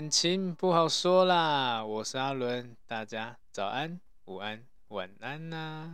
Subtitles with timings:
[0.00, 5.90] 感情不好说啦，我是阿伦，大家早安、午安、晚安呐、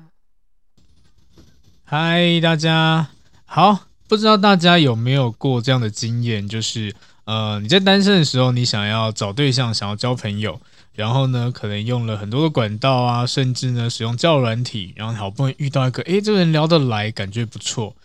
[1.83, 3.09] 嗨，大家
[3.47, 10.61] 好，不知道大家有没有过这样的经验，就是呃，你在单身的时候，你想要找对象，想要交朋友，
[10.93, 17.97] 然后呢，可能用了很多的管道啊，甚至呢，使用交友软体，然后好不容易遇到一个，诶，这个人聊得来，感觉不错。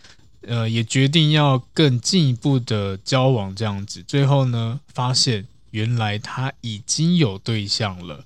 [0.48, 8.24] 呃，也决定要更进一步的交往这样子，最后呢，发现原来他已经有对象了，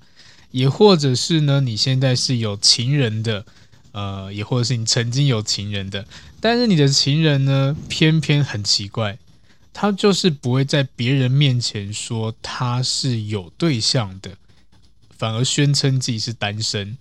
[0.51, 3.45] 也或者是呢，你现在是有情人的，
[3.91, 6.05] 呃，也或者是你曾经有情人的，
[6.39, 9.17] 但是你的情人呢，偏偏很奇怪，
[9.73, 14.37] 他就是不会在别人面前说他是有对象的，
[15.17, 16.97] 反而宣称自己是单身。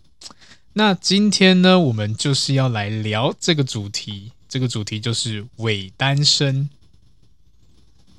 [0.74, 4.33] 那今天呢，我们就是要来聊这个主题。
[4.48, 6.70] 这个主题就是伪单身。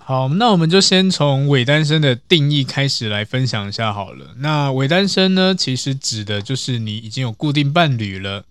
[0.07, 4.35] 好，那我们就先从伪单身的定义开始来分享一下好了。
[4.37, 8.45] 那伪单身呢，其实指的就是你已经有固定伴侣了，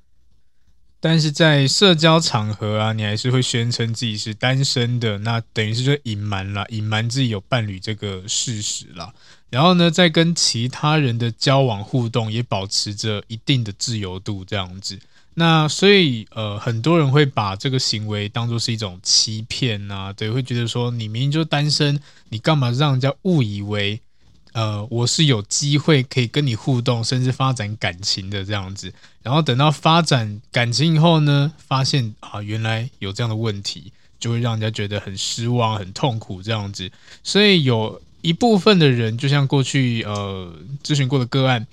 [1.01, 9.15] 但是在社交场合啊，你还是会宣称自己是单身的，那等于是就隐瞒了，隐瞒自己有伴侣这个事实了。
[9.49, 14.99] 然后呢，在跟其他人的交往互动，也保持着一定的自由度，这样子。
[15.39, 24.01] 那所以，呃，很多人会把这个行为当作是一种欺骗呐，对，会觉得说你明明就单身，你干嘛让人家误以为，
[24.55, 28.91] 呃，我是有机会可以跟你互动，甚至发展感情的这样子。
[29.23, 36.91] 然后等到发展感情以后呢，发现啊，原来有这样的问题，就会让人家觉得很失望、很痛苦这样子。
[37.23, 40.51] 所以有一部分的人，就像过去呃
[40.83, 41.67] 咨询过的个案。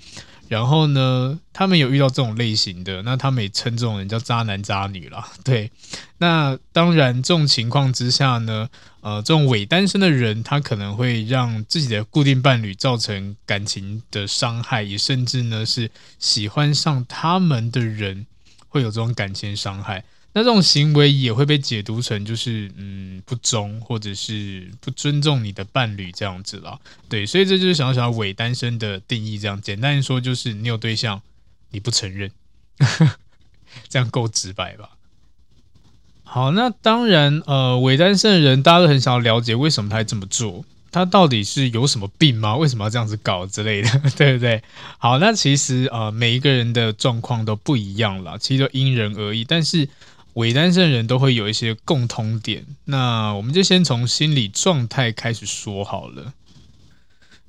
[0.48, 5.26] 然后呢，他们有遇到这种类型的，那他们也称这种人叫渣男渣女啦。
[5.42, 5.70] 对，
[6.18, 8.68] 那当然这种情况之下呢，
[9.00, 18.26] 呃，这种伪单身的人，他可能会让自己的固定伴侣造成感情的伤害，也甚至呢是喜欢上他们的人
[18.68, 20.04] 会有这种感情伤害。
[20.36, 26.76] 那这种行为也会被解读成就是嗯不忠，或者是不尊重你的伴侣这样子啦。
[27.08, 29.38] 对，所以这就是小小伪单身的定义。
[29.38, 31.22] 这样简单说就是你有对象，
[31.70, 32.32] 你不承认，
[33.88, 34.90] 这样够直白吧？
[36.24, 42.56] 好，那当然呃，伪单身的人大家都很想要了解为什么他会这么做，他到底是有什么病吗？
[42.56, 44.64] 为什么要这样子搞之类的， 对不对？
[44.98, 49.88] 好，那其实呃每一个人的状况都不一样啦，其实都因人而异，但是。
[50.34, 56.34] 伪单身的人都会有一些共通点，那我们就先从心理状态开始说好了。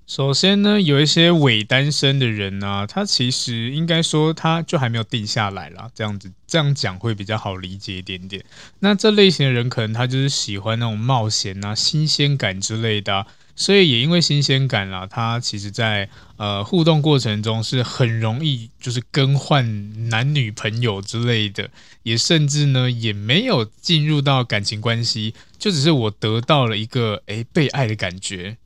[0.08, 8.46] 首先呢，有一些伪单身的人呢、啊，他其实应该说他就还没有定下来啦，这样子这样讲会比较好理解一点点。
[8.78, 21.70] 那这类型的人可能他就是喜欢那种冒险啊、新鲜感之类的、所以也因为新鲜感啦，他其实在呃互动过程中是很容易就是更换男女朋友之类的，
[22.04, 28.58] 也甚至呢也没有进入到感情关系，就只是我得到了一个诶被爱的感觉，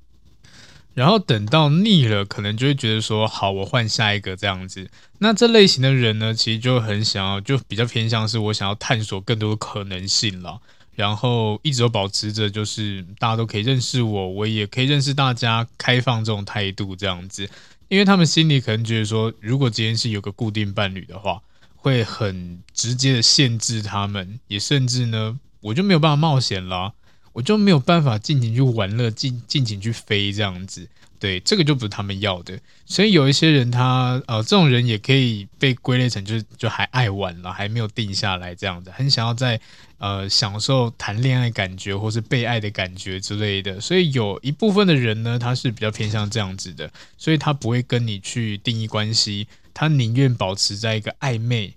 [0.96, 4.90] 然后等到腻了，可能就会觉得说好，我换下一个这样子。
[5.20, 10.62] 那这类型的人呢，其实就很想要，就比较偏向是我想要探索更多的可能性了。
[11.00, 17.50] 然后一直都保持着，就是大家都可以认识我，我也可以认识大家，开放这种态度这样子。
[17.88, 21.42] 因为他们心里可能觉得说，如果今天是有个固定伴侣的话，
[21.78, 26.92] 会很直接的限制他们，也甚至呢，我就没有办法冒险啦，
[27.32, 30.90] 我就没有办法尽情去玩乐，尽尽情去飞这样子。
[31.20, 32.58] 对，这个就不是他们要的。
[32.86, 39.60] 所以有一些人他，呃，这种人也可以被归类成就是就还爱玩了，还没有定下来这样子，很想要在
[39.98, 43.82] 呃享受谈恋爱感觉或是被爱的感觉之类的。
[43.82, 51.74] 所以有一部分的人呢，他是比较偏向这样子的，所以他不会跟你去定义关系，他宁愿保持在一个暧昧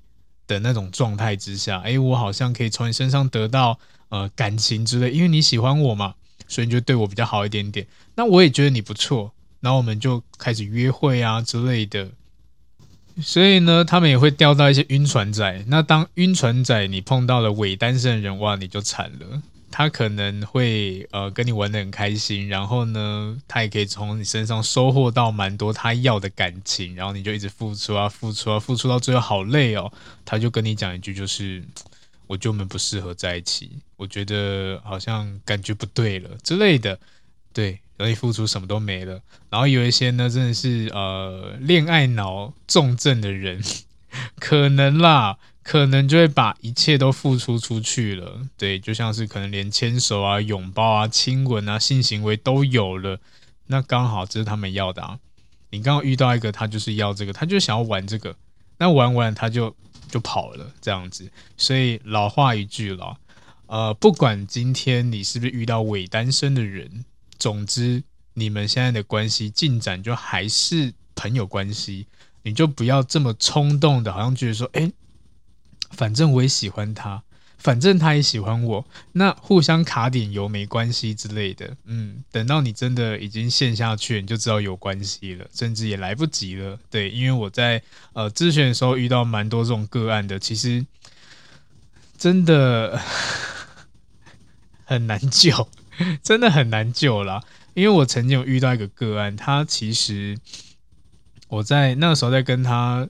[0.46, 1.80] 的那种状态之下。
[1.80, 3.78] 诶，我好像可以从你身上得到
[4.08, 6.14] 呃感情之类，因为你喜欢我嘛。
[6.52, 12.10] 所以你就对我比较好一点点，那我也觉得你不错，然后我们就开始约会啊之类的。
[13.22, 15.64] 所以呢，他们也会钓到一些晕船仔。
[15.68, 19.40] 那当晕船仔你碰到了伪单身的人，哇，你就惨了。
[19.70, 29.90] 他可能会呃跟你玩得很开心，然后呢，他也可以从你身上收获到蛮多他要的感情，然后你就一直付出啊付出啊付出到最后好累哦。
[30.26, 31.64] 他就跟你讲一句就是。
[32.32, 36.98] 我觉得我们不适合在一起，我觉得好像感觉不对了之类的，
[37.52, 39.20] 对，容易付出什么都没了。
[39.50, 43.62] 然后有一些呢，真的是呃恋爱脑重症的人，
[44.40, 48.40] 可能啦，可能就会把一切都付出出去了。
[48.56, 53.20] 对，就像是可能连牵手啊、拥抱啊、亲吻啊、性行为都有了，
[53.66, 55.18] 那刚好这是他们要的啊。
[55.68, 58.34] 你刚刚遇到一个，他就是要这个，他就想要玩这个，
[58.78, 59.76] 那玩完他就。
[60.08, 63.16] 就跑了这样子，所以老话一句了，
[63.66, 67.04] 呃，不管今天你是不是遇到伪单身的人，
[67.38, 68.02] 总之
[68.34, 72.06] 你们现在的关系进展就还是朋友关系，
[72.42, 74.92] 你就不要这么冲动的，好像觉得说，哎，
[75.90, 77.22] 反正我也喜欢他。
[77.62, 81.76] 反正他也喜欢我，那互相卡点油没关系之类的。
[81.84, 86.76] 嗯，等到你真的已经陷下去，你就知道有关系了，甚至也来不及了。
[86.90, 87.80] 对，因为我在
[88.14, 90.84] 呃咨询的时候遇到蛮多这种个案的，其实
[92.18, 93.00] 真的
[94.84, 95.68] 很难救，
[96.20, 97.44] 真的很难救啦。
[97.74, 100.36] 因为我曾经有遇到一个个案，他其实
[101.46, 103.08] 我在那个时候在跟他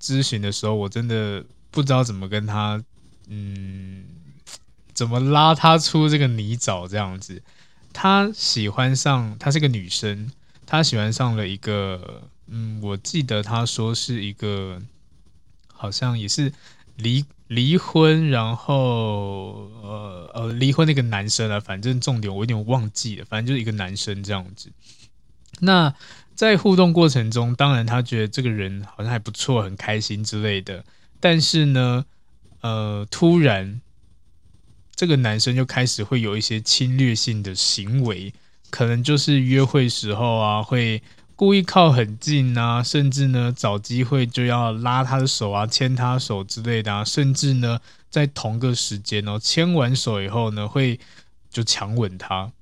[0.00, 2.80] 咨询的时候，我真的不知道怎么跟他。
[3.32, 4.04] 嗯，
[4.92, 6.88] 怎么拉他出这个泥沼？
[6.88, 7.40] 这样子，
[7.92, 10.32] 他喜欢上，她是个女生，
[10.66, 14.82] 她喜欢上了一个，嗯，我记得她说是一个，
[15.72, 16.52] 好像也是
[16.96, 24.72] 离离婚，然后呃呃离婚那个男生啊，反正重点我有点忘记了，反正就是一个男生这样子。
[25.60, 25.94] 那
[26.34, 30.84] 在互动过程中，当然他觉得这个人好像还不错，很开心之类的，
[31.20, 32.04] 但是呢。
[32.62, 33.80] 呃，突然，
[34.94, 38.34] 这个男生就开始会有一些侵略性的行为，
[38.68, 41.02] 可能就是约会时候啊，会
[41.34, 47.80] 故意靠很近啊，甚至呢找机会就要拉他的手啊，牵他手之类的啊，甚至呢
[48.10, 51.00] 在同个时间哦，牵完手以后呢，会
[51.48, 52.52] 就强吻他，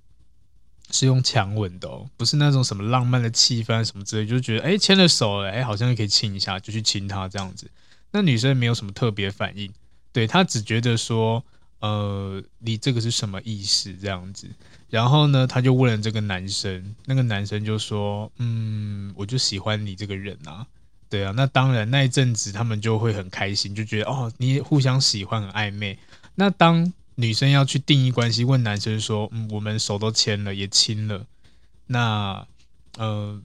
[0.93, 7.69] 是用强吻的哦，不是那种什么浪漫的气氛什么之类，就觉得哎牵了手了，哎好像可以亲一下，就去亲他这样子，
[8.13, 9.69] 那女生没有什么特别反应。
[10.13, 11.45] 对，他只觉得说，
[11.81, 14.49] 呃，你这个是什么意思这样子？
[14.89, 20.67] 然后呢，他就问了这个男生，那个男生就说，嗯，我就喜欢你这个人啊，
[21.11, 21.33] 对啊。
[21.37, 25.99] 那当然，那一阵子他们就会很开心，就觉得哦，你互相喜欢，很暧昧。
[26.35, 31.27] 那当女生要去定义关系，问男生说，嗯，我们手都牵了，也亲了，
[31.87, 32.47] 那
[32.97, 33.41] 呃，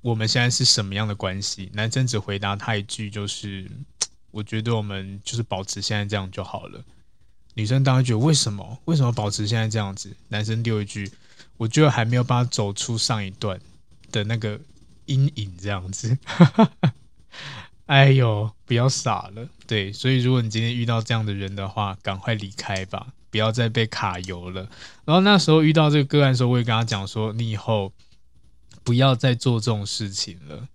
[0.00, 1.70] 我们现在是什么样的关系？
[1.74, 3.70] 男生只回答他一句，就是。
[4.34, 6.82] 我觉得我们就是保持现在这样就好了。
[7.54, 8.78] 女生当然觉得为什么？
[8.86, 10.14] 为什么保持现在这样子？
[10.28, 11.08] 男生丢一句
[11.56, 13.60] ：“我觉得还没有办法走出上一段
[14.10, 14.60] 的那个
[15.06, 16.18] 阴影，这样子。
[17.86, 19.48] ”哎呦，不要傻了。
[19.68, 24.68] 对，所以如果你今天遇到这样的人的话，赶快离开吧，不要再被卡油了。
[25.04, 27.92] 然后那时候遇到这个个案的时候，我也跟他讲说：“你以后
[28.82, 30.66] 不要再做这种事情了。”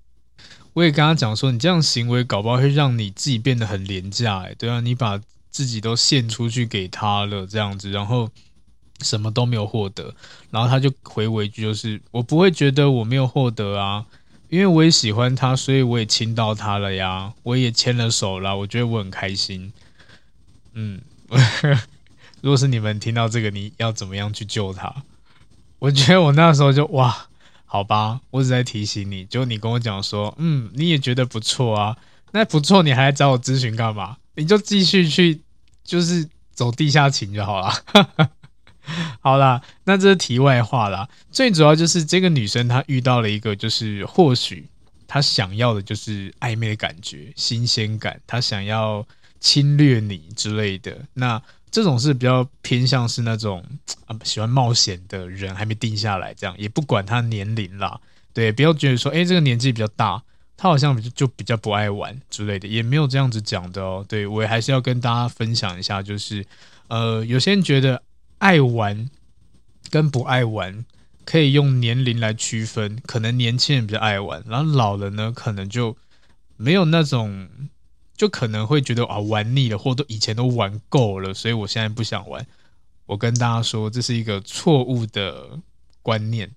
[0.74, 5.19] 我也跟他讲说，你这样行为搞不好会让你自己变得很廉价，哎，对啊，你把
[5.50, 8.29] 自己都献出去给他了，这样子，然后
[9.01, 10.13] 什么都没有获得，
[10.51, 14.05] 然后他就回我一句，就是我不会觉得我没有获得啊，
[14.50, 19.74] 因为我也喜欢他，所以我也亲到他了呀，我也牵了手了，我觉得我很开心。
[20.74, 21.01] 嗯，
[22.41, 25.03] 如果是你们听到这个，你要怎么样去救他？
[25.79, 27.28] 我觉得我那时候就哇。
[27.72, 31.96] 好吧，我只在提醒你，就你跟我讲说，嗯，你也觉得不错啊，
[32.32, 34.18] 那不错，你还来找我咨询干嘛？
[34.34, 35.42] 你就继续去，
[35.84, 37.72] 就是走地下情就好了。
[39.22, 41.08] 好啦，那这是题外话啦。
[41.30, 44.66] 最主要就是这个女生她遇到了一个，就是或许
[45.08, 49.06] 她想要的就是暧昧的感觉、新鲜感，她想要
[49.40, 51.06] 侵略你之类的。
[51.14, 51.40] 那
[51.72, 53.64] 这种是比较偏向是那种
[54.06, 58.00] 啊喜欢冒险的人，还没定下来，这样也不管他年龄啦。
[58.34, 60.24] 对，不要觉得说，哎，这个年纪比较大，
[60.56, 64.06] 他好像就比较不爱玩之类的，也没有这样子讲的哦。
[64.08, 66.46] 对，我还是要跟大家分享一下，就是，
[66.88, 68.02] 呃，有些人觉得
[68.38, 69.10] 爱玩
[69.90, 70.86] 跟不爱玩
[71.26, 75.98] 可以用年龄来区分，可能年轻人比较爱玩，然后老人呢，可能就
[76.56, 77.50] 没有那种，
[78.20, 82.46] 就可能会觉得啊，玩腻了，或都以前都玩够了，所以我现在不想玩。
[83.06, 85.58] 我跟大家说，这是一个错误的
[86.02, 86.52] 观念。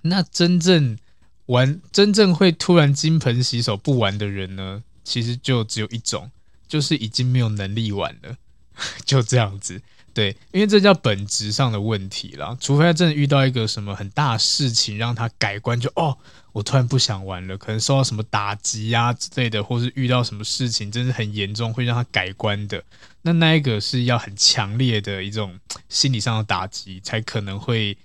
[0.00, 0.96] 那真正
[1.44, 4.82] 玩、真正会突然金盆洗手不玩的人呢？
[5.04, 6.30] 其实就只有一种，
[6.66, 8.38] 就是已经没有能力玩了，
[9.04, 9.82] 就这样子。
[10.16, 12.56] 对，因为这叫本质上的问题啦。
[12.58, 16.16] 除非他真的遇到一个什么很大事情，让他改观就，哦，
[16.52, 22.82] 我突然不想玩了，可能受到什么打击呀、啊、之类的，或是遇到什么事情，真是很严重，会让他改观的。
[23.20, 25.58] 那那一个是要很强烈的一种
[25.90, 27.98] 心理上的打击，才可能会。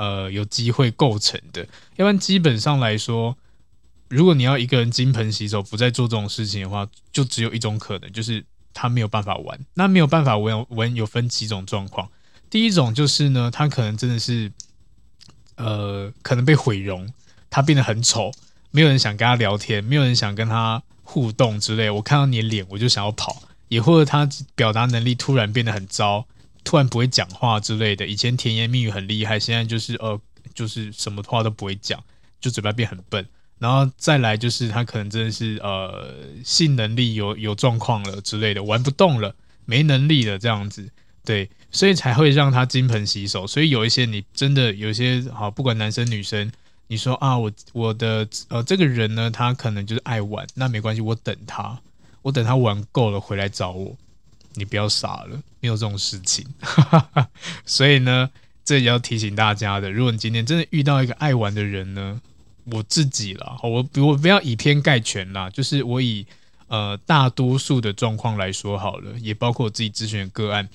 [0.00, 1.60] 呃，有机会构成的，
[1.96, 3.36] 要不然基本上来说，
[4.08, 8.44] 如果你要一个人金盆洗手，不再做这种事情的话，就只有一种可能，就是
[8.80, 9.58] 他没有办法玩。
[9.74, 12.08] 那没有办法玩，玩有分几种状况。
[12.48, 14.52] 第一种就是呢，他可能真的是，
[15.56, 17.12] 呃，可能被毁容，
[17.50, 18.30] 他变得很丑，
[18.70, 21.90] 没有人想跟他聊天，没有人想跟他互动之类。
[21.90, 26.24] 我看到你的脸，我就想要跑，也或者他表达能力突然变得很糟。
[26.64, 30.20] 突然不会讲话之类的，以前甜言蜜语很厉害，现在就是呃，
[30.54, 31.98] 就是什么话都不会讲，
[32.40, 33.26] 就嘴巴变很笨。
[33.58, 39.34] 然后再来就是他可能真的是呃，性能力有有状况了之类的，玩不动了，
[39.64, 40.88] 没能力了这样子，
[41.24, 43.46] 对，所以才会让他金盆洗手。
[43.46, 46.50] 所以有一些你真的有些好，不管男生女生，
[46.86, 51.80] 你说啊，我我的呃这个人呢，他可能就是爱玩，那没关系，我等他，
[52.22, 53.96] 我等他玩够了回来找我。
[54.54, 56.44] 你不要傻了，没有这种事情。
[57.64, 58.28] 所以呢，
[58.64, 59.92] 这也要提醒大家的。
[59.92, 62.20] 如果你今天真的遇到一个爱玩的人呢，
[62.72, 66.26] 我自己啦，我我不要以偏概全啦，就是我以
[66.66, 70.68] 呃大多数的状况来说好了，也包括我自己咨询的个案，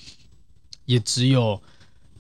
[0.85, 1.61] 也只有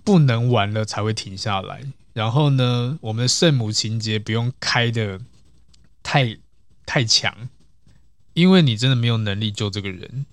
[0.03, 1.83] 不能玩了才会停下来。
[2.13, 5.19] 然后呢，我们的圣母情节不用开得
[6.03, 6.37] 太
[6.85, 7.49] 太强，
[8.33, 10.25] 因为你真的没有能力救这个人。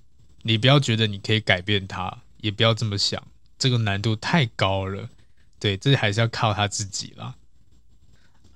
[0.43, 3.23] 你不要觉得你可以改变他，也不要这么想，
[3.59, 5.11] 这个难度太高了。
[5.59, 7.35] 对，这还是要靠他自己啦。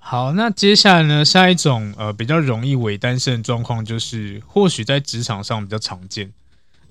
[0.07, 6.31] 好，那接下来呢，下一种呃比较容易伪单身的状况，就是或许在职场上比较常见。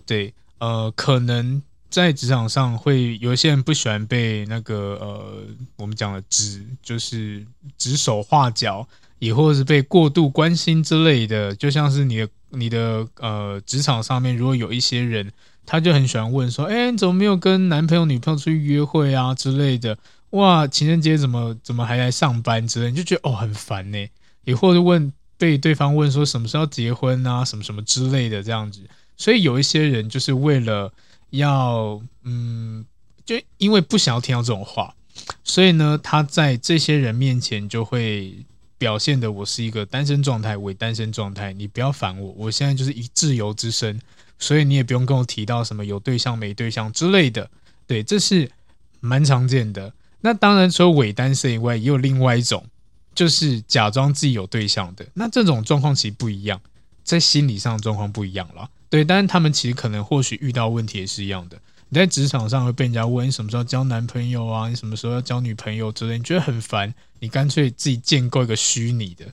[0.05, 5.45] 对，呃，可能在职场上会有一些人不喜欢被那个呃
[5.77, 7.47] 我们讲的指，就是
[7.79, 8.85] 指手画脚。
[9.21, 15.31] 也或是被过度关心之类的，就像是你的你的呃职场上面，如果有一些人，
[15.65, 19.97] 他就很喜欢问说，哎，你怎么没有跟男朋友女朋友出去约会啊之类的？
[20.35, 24.07] 哇，情人节怎么怎么还来上班之类，你就觉得哦很烦呢。
[24.45, 28.81] 也或者问被对方问说什么时候结婚啊，什么什么之类的这样子。
[29.17, 30.93] 所以有一些人就是为了
[31.31, 32.85] 要嗯，
[33.25, 34.95] 就因为不想要听到这种话，
[35.43, 38.45] 所以呢，他在这些人面前就会。
[38.77, 43.99] 表现的我是一个单身状态，伪单身状态，你不要烦我，我现在就是一自由之身，
[44.39, 47.49] 所以你也不用跟我提到什么有对象没对象之类的，
[47.87, 48.51] 对，这是
[49.01, 49.91] 蛮常见的。
[50.25, 52.67] 那当然，除了伪单身以外，也有另外一种，
[53.15, 55.07] 就是假装自己有对象的。
[55.13, 56.59] 那这种状况其实不一样，
[57.03, 58.71] 在心理上的状况不一样了。
[58.89, 61.61] 对，但是他们其实可能或许遇到问题也是一样的。
[61.91, 64.67] 你在职场上会被人家问你什么时候交男朋友啊？
[64.67, 66.17] 你什么时候要交女朋友之类？
[66.17, 69.27] 你觉得很烦，你干脆自己建构一个虚拟的。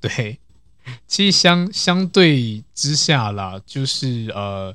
[0.00, 0.40] 对，
[1.06, 4.74] 其实相相对之下啦，就是呃，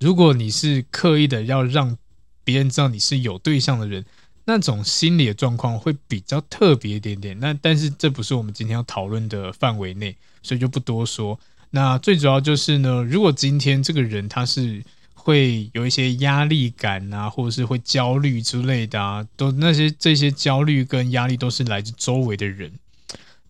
[0.00, 1.96] 如果你是刻意的要让
[2.44, 4.04] 别人知道你是有对象的人，
[4.50, 7.38] 那种心理的状况会比较特别一点点。
[7.38, 11.38] 那但是这不是我们今天要讨论的范围内，所以就不多说。
[11.70, 14.82] 那最主要就是呢，如果今天这个人他是。
[15.22, 22.72] 会有一些压力感啊，或者是会焦虑之类的啊，都那些这些焦虑跟压力都是来自周围的人。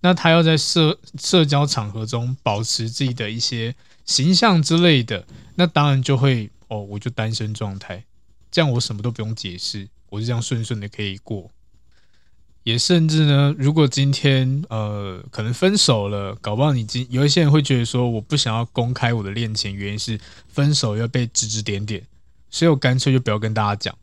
[0.01, 3.73] 那他要在社社交场合中保持自己的一些
[4.05, 8.03] 形象之类的，那当然就会哦，我就单身状态，
[8.51, 11.51] 这样我什么都不用解释，我就这样顺顺的可以过。
[12.63, 22.03] 也甚至呢，如果今天呃可能分手了，搞不好你今有一些人会觉得说，我不想要公开我的恋情，原因是分手要被指指点点，
[22.51, 23.97] 所以我干脆就不要跟大家讲，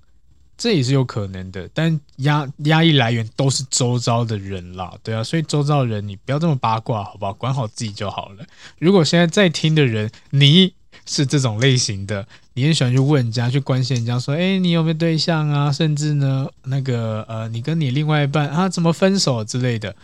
[0.58, 1.70] 这也是有可能的。
[1.72, 7.34] 但压压抑来源都是周遭的人啦，对啊，所以周遭的人你不要这么八卦，好不好？
[7.34, 8.46] 管好自己就好了。
[8.80, 10.74] 如果现在在听的人，你
[11.06, 15.72] 是这种类型的，你很喜欢去问人家，去关心人家，说，哎，你有没有对象啊？
[15.72, 19.96] 甚至呢，那个呃，你跟你另外一半啊，怎么分手之类的，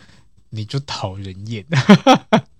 [0.50, 1.66] 你就讨人厌。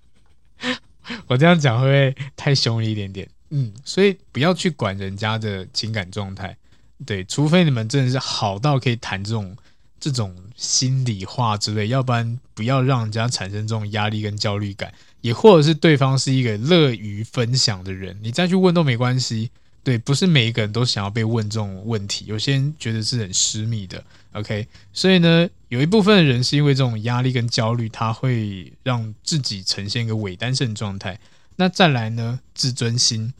[1.27, 3.25] 我这样讲会不会太凶了一点点？
[3.51, 6.57] 嗯，所以不要去管人家的情感状态，
[7.05, 9.55] 对，除非你们真的是好到可以谈这种
[9.97, 14.93] 这种心里话之类，要不然不要让人家产生这种压力跟焦虑感。
[15.21, 19.51] 也或者是对方是一个乐于分享的人，你再去问都没关系。
[19.85, 24.03] 对，不是每一个人都想要被问这种问题，有些人觉得是很私密的。
[24.31, 31.19] OK，所以呢，有一部分人是因为这种压力跟焦虑，他会让自己呈现一个伪单身状态。
[31.57, 33.31] 那再来呢，自尊心，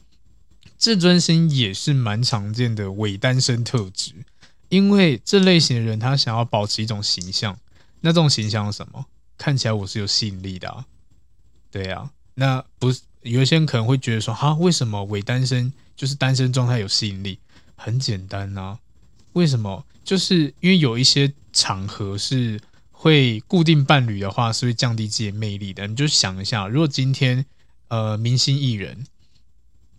[0.78, 4.12] 自尊心也是蛮常见的伪单身特质，
[4.68, 7.58] 因为这类型的人他想要保持一种形象，
[8.02, 9.04] 那这种形象是什么？
[9.36, 10.84] 看起来我是有吸引力的啊。
[11.72, 17.38] 对啊，那不是有一些人可能会觉得说，哈，为什么伪单身就是单身状态有吸引力？
[17.74, 18.78] 很简单呐、啊，
[19.32, 19.84] 为什么？
[20.04, 22.60] 就是因为有一些场合是
[22.90, 25.86] 会固定伴侣的话，是会降低自己魅力的。
[25.86, 27.44] 你就想一下，如果今天
[27.88, 29.06] 呃明星艺人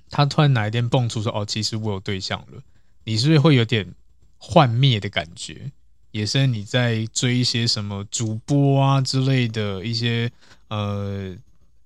[0.09, 2.61] 他突然哪一天蹦出说，哦，其实我有对象了，
[3.03, 3.93] 你是不是会有点
[4.37, 5.71] 幻灭的感觉？
[6.11, 10.31] 也是你在追一些什么主播啊之类的一些
[10.69, 11.35] 呃。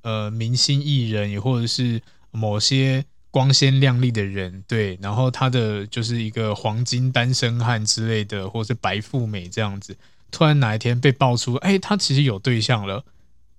[0.03, 2.01] 呃，明星艺人也或者是
[2.31, 9.97] 某些光鲜亮丽的人，对，然后他的就是一个黄金单身汉之类的，或者是白富美这样子，
[10.29, 13.05] 突然哪一天被爆出，哎，他其实有对象了，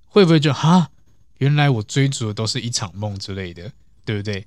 [0.07, 0.91] 会不会就哈，
[1.39, 3.73] 原来我追逐的都是一场梦之类的，
[4.05, 4.47] 对不对？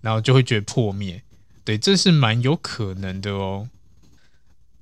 [0.00, 1.22] 然后就会觉得破灭，
[1.64, 3.68] 对，这是蛮有可能的哦。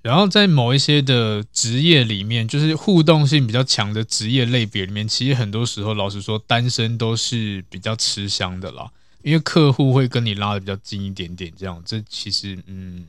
[0.01, 8.91] 然后在某一些的职业里面，就是互动性比较强的职业类别里面，其实很多时候，老实说，单身都是比较吃香的啦，
[9.23, 13.07] 因为客户会跟你拉的比较近一点点，这样，这其实，嗯，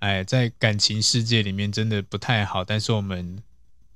[0.00, 2.64] 哎，在感情世界里面真的不太好。
[2.64, 3.42] 但是我们，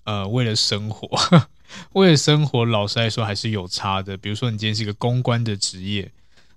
[0.04, 1.09] 呃，为了生活，
[1.92, 4.16] 为了生活，老实来说还是有差的。
[4.16, 6.11] 比如说，你今天是一个公关的职业。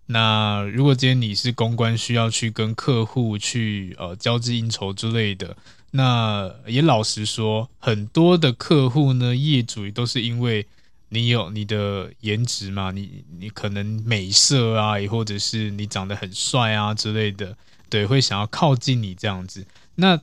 [0.08, 5.58] 那如果今天你是公关，需要去跟客户去呃交际应酬之类的，
[5.92, 10.68] 那也老实说，很多的客户呢，业主都是因为
[11.16, 17.58] 你有你的颜值嘛，你你可能美色啊，也或者是你长得很帅啊之类的，
[17.90, 19.66] 对，会想要靠近你这样子。
[19.96, 20.20] 那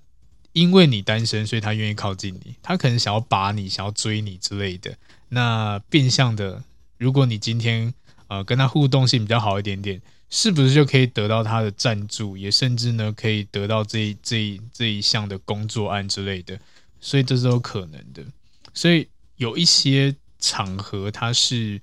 [0.52, 4.96] 因为你单身，所以他愿意靠近你，他可能想要把你，想要追你之类的。
[5.30, 6.62] 那变相的，
[6.98, 7.92] 如果你今天。
[8.28, 10.00] 呃，跟他互动性比较好一点点，
[10.30, 12.34] 是不是就可以得到他的赞助？
[12.34, 16.58] 也甚至呢，可以得到这这这一项的工作案之类的，
[16.98, 18.24] 所以这是有可能的。
[18.72, 21.80] 所以有一些场合，他是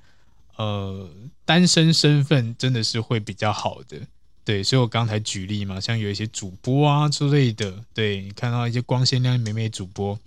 [0.57, 1.09] 呃
[1.45, 3.97] 单身身份真的是会比较好的。
[4.43, 10.19] 对，所以我刚才举例嘛，像有一些主播啊之类的，对，你看到一些光鲜亮丽美美主播，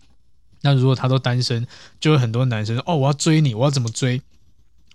[0.63, 1.67] 那如果他都单身，
[2.01, 4.23] 就有很多男生说哦，我要追你，我要怎么追？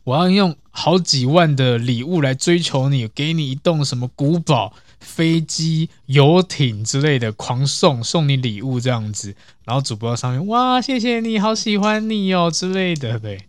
[0.05, 13.41] 我要用好几万的礼物来追求你，给你一栋什么古堡、飞机、游艇之类的，狂送送你礼物这样子，然后主播上面哇，谢谢你好喜欢你哦之类的， 对，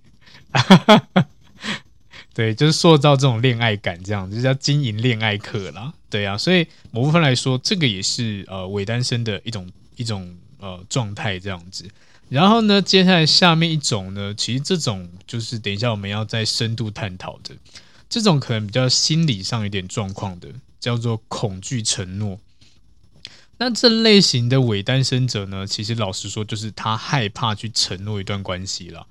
[2.35, 11.89] 对，就是塑造这种恋爱感，这样子就叫经营恋爱课啦，对啊，所以某部分来说，这个也是呃伪单身的一种一种呃状态这样子。
[12.29, 17.57] 然后呢，接下来下面一种呢，其实这种就是等一下我们要再深度探讨的，
[18.09, 22.39] 这种可能比较心理上有点状况的，叫做恐惧承诺。
[23.59, 29.07] 那这类型的伪单身者呢，其实老实说，就是他害怕去承诺一段关系了。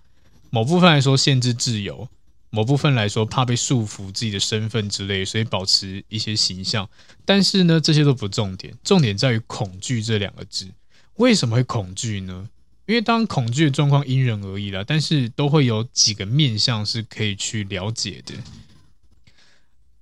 [0.49, 2.07] 某部分来说，限制自由；
[2.49, 6.89] 某部分来说，怕被束缚自己的身份之类，所以保持一些形象。
[7.25, 10.69] 但是呢，这些都不重点，重点在于恐惧这两个字。
[11.15, 12.47] 为什么会恐惧呢？
[12.85, 18.33] 因为当恐惧的状况因人而异啦，但是都会有几个面向是可以去了解的。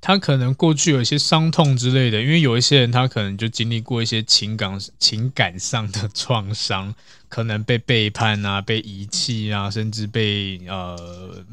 [0.08, 6.94] 他可能过去有一些伤痛之类的，因为有一些人他可能就经历过一些情感情感上的创伤，
[7.28, 11.44] 可能被背叛啊，被遗弃啊，甚至被呃。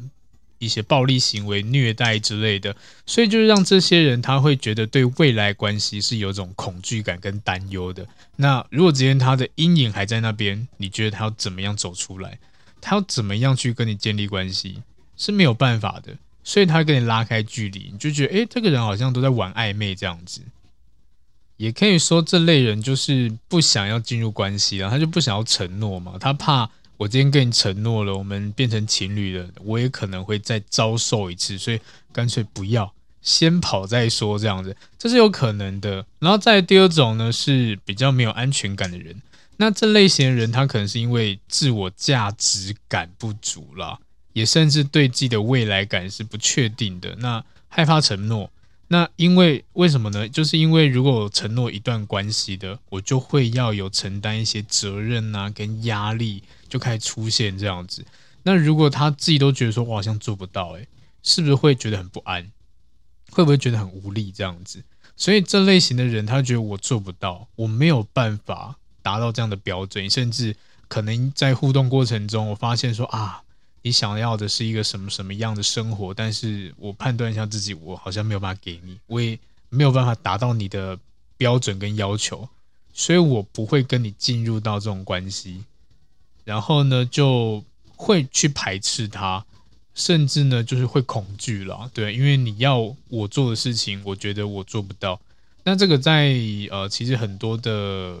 [0.59, 2.73] 一些暴力行为、虐待之类的，
[3.05, 8.07] 所以就是让这些人他会觉得对未来关系是有种恐惧感跟担忧的。
[8.37, 12.39] 那如果今天他的阴影还在那边，你觉得他要怎么样走出来？
[12.79, 14.83] 他要怎么样去跟你建立关系？
[15.17, 16.15] 是没有办法的。
[16.43, 20.41] 所以他跟你拉开距离，你就觉得诶，这个人好像都在玩暧昧这样子。
[21.57, 26.69] 也可以说这类人就是不想要进入关系了，他就不想要承诺嘛，他怕。
[26.97, 31.79] 我今天跟你承诺了，我们变成情侣了，我也可能会再遭受一次，所以
[32.13, 36.05] 干脆不要，先跑再说这样子，这是有可能的。
[36.19, 39.21] 然后再第二种呢，是比较没有安全感的人。
[39.57, 43.99] 那这类型的人，他可能是因为自我价值感不足啦，
[44.33, 47.15] 也甚至对自己的未来感是不确定的。
[47.19, 48.51] 那害怕承诺。
[48.89, 50.29] 那因为为什么呢？
[50.29, 58.05] 就是因为如果承诺一段关系的，我就会要有承担一些责任啊，跟压力就开始出现这样子。
[58.43, 60.87] 那如果他自己都觉得说我好像做不到，诶，
[61.23, 62.51] 是不是会觉得很不安？
[63.31, 64.83] 会不会觉得很无力这样子？
[65.15, 70.55] 所以这类型的人，他觉得我做不到，我没有办法达到这样的标准，甚至
[70.87, 73.41] 可能在互动过程中，我发现说啊。
[73.85, 76.13] 你想要的是一个什么什么样的生活？
[76.13, 80.97] 但是我判断一下自己，我好像没有办法给你，我也没有办法达到你的
[81.35, 82.47] 标准跟要求，
[82.93, 85.65] 所以我不会跟你进入到这种关系。
[86.45, 87.61] 然后呢，就
[87.97, 89.45] 会去排斥他，
[89.93, 91.91] 甚至呢，就是会恐惧了。
[91.93, 95.19] 对，因为你要我做的事情，我觉得我做不到。
[95.65, 96.33] 那这个在
[96.71, 98.17] 呃，其实很多的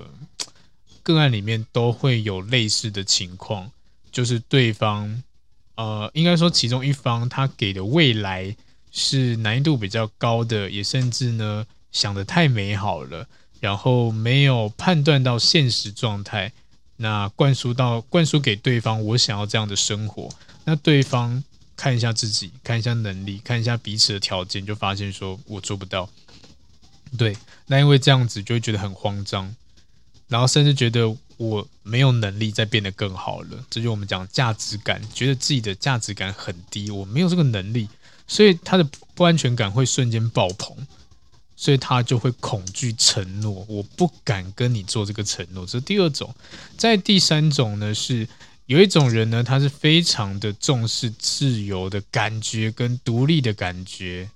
[1.03, 3.71] 个案里面都会有类似的情况，
[4.11, 5.23] 就是对方。
[5.75, 8.55] 呃，应该说其中一方他给的未来
[8.91, 13.27] 是难易度比较高的，也甚至呢想得太美好了，
[13.59, 16.51] 然后没有判断到现实状态，
[16.97, 20.29] 那灌输到灌输给对方我想要这样的生活，
[20.65, 21.43] 那对方
[21.75, 26.07] 看一下自己，看一下能力，看一下彼此的条件，就发现说我做不到，
[27.17, 29.55] 对，那因为这样子就会觉得很慌张，
[30.27, 31.17] 然后甚至觉得。
[31.43, 37.89] 我没有能力再变得更好了，这就我们讲价值感，觉得自己的价值感很低，我没有这个能力，
[38.27, 40.75] 所以他的不安全感会瞬间爆棚，
[41.57, 45.65] 所以他就会恐惧承诺，我不敢跟你做这个承诺。
[45.65, 46.33] 这是第二种，
[46.77, 48.27] 在第三种呢，是
[48.67, 54.29] 有一种人呢，他是非常的重视自由的感觉跟独立的感觉。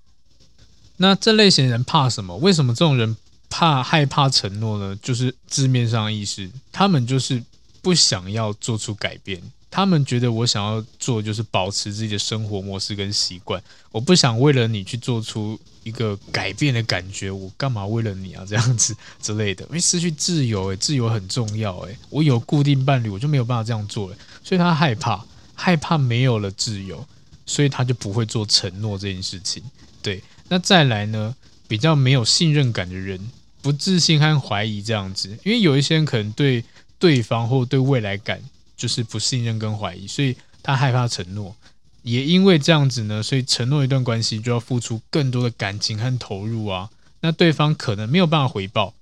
[0.97, 2.35] 那这类型人怕什么？
[2.37, 3.15] 为什么这种人？
[3.49, 7.41] 怕害怕承诺呢，就是字面上意思，他们就是
[7.81, 9.41] 不想要做出改变。
[9.69, 17.29] 他们觉得我想要做就是保持自己的生活模式跟习惯，我不想为了你去做出一个改变的感觉。
[17.29, 18.43] 我干嘛为了你啊？
[18.47, 27.05] 这样子之类的，因为失去自由，诶，自由很重要，诶，我有固定伴侣，我就没有办法这样做，了，所以他害怕，害怕没有了自由，
[27.45, 29.61] 所以他就不会做承诺这件事情。
[30.01, 31.35] 对，那再来呢，
[31.67, 33.19] 比较没有信任感的人。
[33.67, 36.63] 不自信和怀疑这样子，因为有一些人可能对
[36.97, 38.41] 对方或对未来感
[38.77, 41.53] 就是不信任跟怀疑，所以他害怕承诺。
[42.01, 46.89] 也因为这样子呢，所以承诺一段关系就要付出更多的感情和投入啊。
[47.19, 48.93] 那对方可能没有办法回报，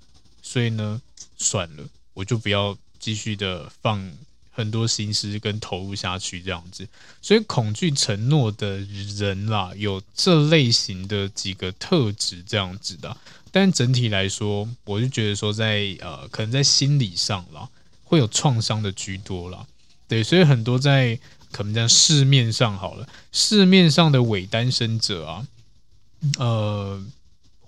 [0.42, 1.00] 所以呢，
[1.38, 1.84] 算了，
[2.16, 4.12] 我就不要继续的放
[4.56, 6.88] 很多心思跟投入下去这样子。
[7.22, 8.80] 所以恐惧承诺的
[9.18, 13.16] 人啦，有这类型的几个特质这样子的。
[13.52, 17.70] 但整体来说，我就觉得说在，呃，可能在心理上啦，
[18.04, 19.66] 会有创伤的居多啦。
[20.08, 21.18] 对，所以很多在
[21.52, 25.48] 可能在市面上好了，市面上的伪单身者啊，
[26.38, 27.02] 呃，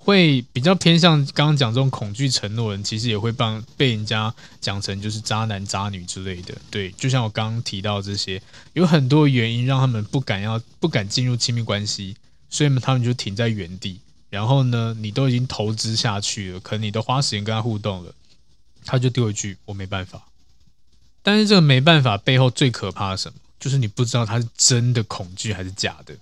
[0.08, 6.56] 会比较偏向刚刚讲这种恐惧承诺人，其实也会帮被人家讲成就是渣男渣女之类的。
[6.72, 8.42] 对，就像我刚刚提到这些，
[8.72, 12.16] 有很多原因让他们不敢要不敢进入亲密关系，
[12.50, 14.00] 所以他们就停在原地。
[14.30, 18.14] 然后呢，你都已经投资下去了，可能你都花时间跟他互动了，
[18.86, 20.22] 他就丢一句“我没办法”。
[21.22, 23.38] 但是这个没办法背后最可怕什么？
[23.60, 26.16] 就是你不知道他是真的恐惧还是假的，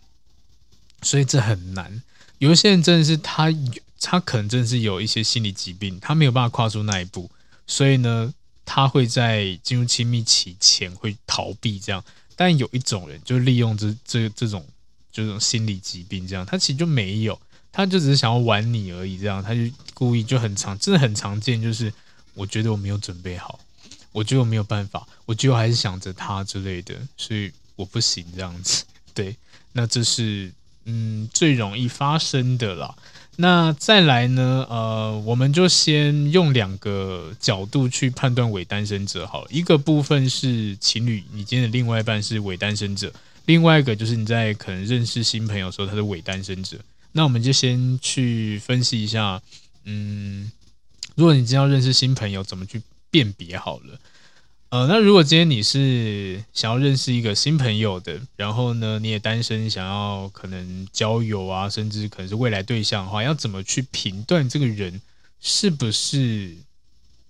[1.04, 2.02] 所以这很难。
[2.40, 3.54] 有一些人真的是他，
[4.02, 7.30] 他可能真的是有一些心理疾病，他没有办法跨出那一步，
[7.68, 8.34] 所以呢，
[8.66, 12.04] 他会在进入亲密期前会逃避这样。
[12.36, 14.66] 但有一种人就利用这这这种
[15.12, 17.40] 这种心理疾病，这样他其实就没有。
[17.72, 19.60] 他就只是想要玩你而已，这样他就
[19.94, 21.62] 故意就很常，真的很常见。
[21.62, 21.92] 就是
[22.34, 23.60] 我觉得我没有准备好，
[24.14, 28.86] 我觉得我没有办法，我觉得还是想着他之类的，所以我不行这样子。
[29.14, 29.36] 对，
[29.74, 30.50] 那这是
[30.86, 32.96] 嗯最容易发生的啦。
[33.38, 34.66] 那再来呢？
[34.70, 39.46] 呃，我们就先用两个角度去判断伪单身者好。
[39.50, 43.10] 一个部分是情侣，你今天的另外一半是伪单身者；
[43.46, 46.78] 另外一个就是你在可能认识新朋友的时候，他是伪单身者。
[47.12, 49.42] 那我们就先去分析一下，
[49.84, 50.50] 嗯，
[51.16, 54.00] 如果你今天要认识新朋友，怎么去辨别好了？
[54.76, 65.00] 呃，那如果今天你是想要认识一个新朋友的，然后呢，你也单身，想要可能交友啊，甚至可能是未来对象的话，要怎么去评断这个人
[65.40, 66.58] 是不是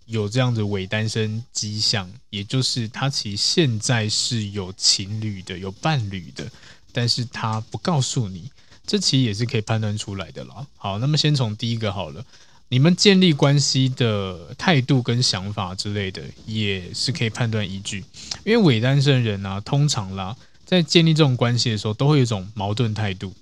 [0.07, 2.11] 有这样的伪单身迹象？
[2.31, 6.49] 也就是他其实现在是有情侣的，有伴侣的，
[6.91, 8.49] 但是他不告诉你。
[8.87, 10.65] 这其实也是可以判断出来的啦。
[10.77, 12.25] 好，那么先从第一个好了，
[12.69, 18.03] 你们建立关系的态度跟想法之类的，也是可以判断依据。
[18.43, 23.33] 因为伪单身人啊，通常啦，在建立这种关系的时候，都会有一种矛盾态度。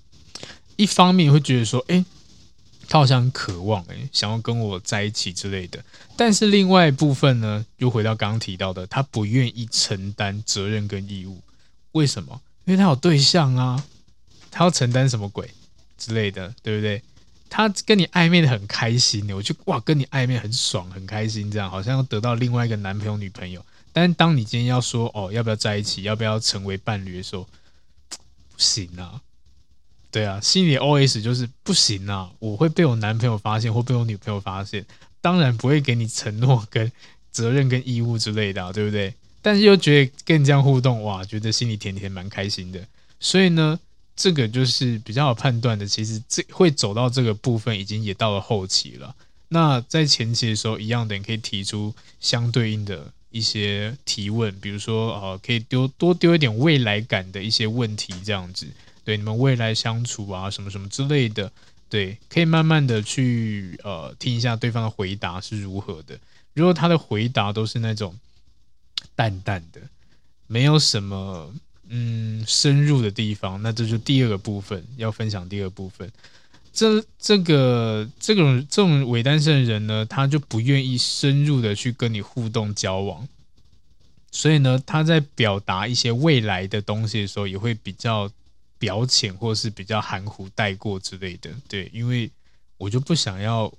[0.76, 2.04] 一方面会觉得说，哎，
[2.88, 5.82] 他好像很渴望，哎，想要跟我在一起之类的。
[6.16, 11.40] 但是另外一部分呢，又回到刚刚提到的，他不愿意承担责任跟义务。
[11.92, 12.40] 为什么？
[12.66, 13.84] 因为他有对象啊。
[14.56, 15.50] 他要承担什么鬼
[15.98, 17.02] 之类的，对不对？
[17.56, 23.64] 他跟你暧昧的很开心的，我就哇，跟你暧昧很爽，很开心，这样好像要得到另外一个男朋友、女朋友。
[23.92, 27.44] 但是当你今天要说哦，要不要在一起，要不要成为伴侣的时候，
[28.10, 29.20] 不行啊。
[30.10, 34.84] 对啊，心里 OS 就是不行啊，我会被我男朋友发现，或被我女朋友发现，
[35.20, 36.90] 当然不会给你承诺、跟
[37.30, 39.14] 责任、跟义务之类的，对不对？
[39.40, 42.84] 但是又觉得跟你这样互动，哇，觉得心里甜甜，蛮开心的。
[43.20, 43.78] 所以呢。
[44.16, 49.14] 这个就是比较好判断的，其实这会走到这个部分，已经也到了后期了。
[49.48, 58.66] 那在前期的时候，一样的，你可以提出相对应的一些提问，比如说，呃，可以丢多丢一点未来感的一些问题，这样子，
[59.04, 61.50] 对你们未来相处啊，什么什么之类的，
[61.88, 66.18] 对，可以慢慢的去呃听一下对方的回答是如何的。
[66.52, 68.16] 如果他的回答都是那种
[69.16, 69.80] 淡淡的，
[70.46, 71.52] 没有什么。
[71.88, 75.46] 嗯，深入的地方，那这就第二个部分要分享。
[75.46, 76.10] 第二部分，
[76.72, 83.28] 这这个这种这种伪单身的人呢，他就不愿意深入的去跟你互动交往，
[84.32, 88.30] 所以呢，他在表达一些未来的东西的时候，也会比较
[88.78, 91.50] 表浅，或是比较含糊带过之类的。
[91.68, 92.30] 对，因为
[92.78, 93.70] 我就不想要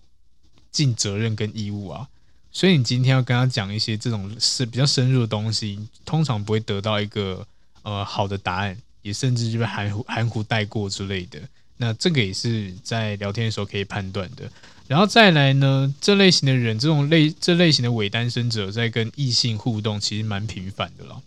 [0.72, 2.08] 尽责任跟义务啊，
[2.52, 7.46] 所以你今天要跟他讲一些这种是比较深入的东西，通常不会得到一个。
[7.86, 11.40] 呃，好的答案也甚至就被含糊含糊带过之类的，
[11.78, 14.52] 那这个也是在聊天的时候可以判断的。
[14.88, 21.22] 然后再来呢，这类型的人，这种类这类型的伪单身者，在跟异性互动其实蛮频繁的了，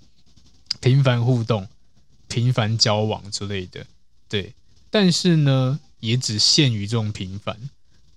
[0.81, 1.69] 频繁互动、
[2.27, 3.87] 频繁交往之类的，
[4.29, 4.53] 对。
[4.91, 7.57] 但是呢，也只限于这种频繁，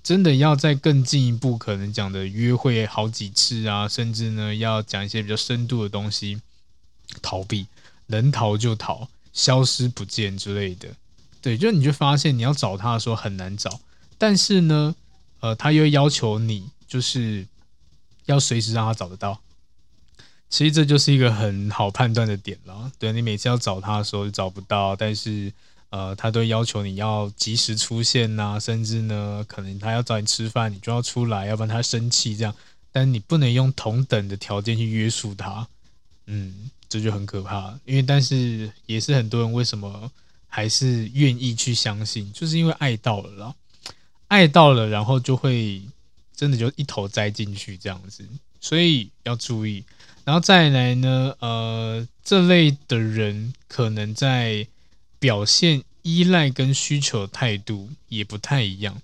[0.01, 6.41] 真的要再更进一步，可能讲的约会好几次啊，甚至呢要讲一些比较深度的东西，
[7.21, 7.67] 逃避。
[8.11, 10.89] 能逃就逃，消失不见之类的，
[11.41, 13.79] 对，就你就发现你要找他的时候很难找，
[14.19, 14.95] 但是呢，
[15.39, 17.47] 呃，他又要求你就是
[18.25, 19.41] 要随时让他找得到，
[20.49, 22.91] 其实这就是一个很好判断的点了。
[22.99, 25.51] 对，你每次要找他的时候就找不到，但是
[25.89, 32.53] 呃，他都要求你要及时出现呐，甚至呢，可能他要找你吃饭，你就要出来，要不然他生气这样，
[32.91, 35.67] 但你不能用同等的条件去约束他，
[36.25, 36.69] 嗯。
[36.91, 40.11] 这就很可怕，因为但是也是很多人为什么
[40.45, 43.55] 还是愿意去相信，就是因为爱到了啦，
[44.27, 45.81] 爱到了，然后就会
[46.35, 48.27] 真的就一头栽进去这样子，
[48.59, 49.85] 所以要注意。
[50.25, 54.67] 然后再来呢，呃，这类的人可能在
[55.17, 59.01] 表现依赖跟需求态度也不太一样，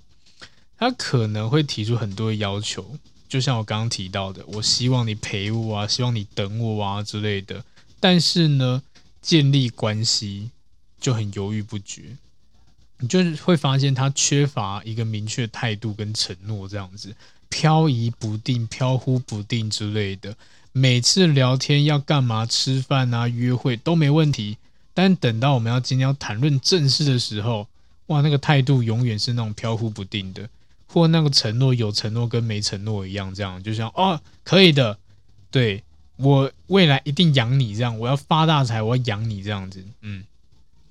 [0.78, 2.98] 他可能会提出很多要求，
[3.30, 7.64] 就像我刚刚提到的，我希望你陪我啊，希望你等我啊之类的。
[8.00, 8.84] 但是呢，
[9.22, 10.52] 建立关系
[11.00, 12.16] 就很犹豫不决，
[13.00, 17.16] 你就是会发现他缺乏一个明确态度跟承诺，这样子
[17.50, 20.36] 飘移不定、飘忽不定之类的。
[20.72, 24.58] 每次聊天要干嘛、吃饭啊、约会都没问题，
[24.94, 27.68] 但等到我们要今天要谈论正事的时候，
[28.08, 30.48] 哇，那个态度永远是那种飘忽不定的，
[30.86, 35.00] 或那个承诺有承诺跟没承诺一样，这样就像哦，可以的，
[35.50, 35.84] 对。
[36.18, 40.24] 我未来一定养你，这样我要发大财，我要养你这样子，嗯，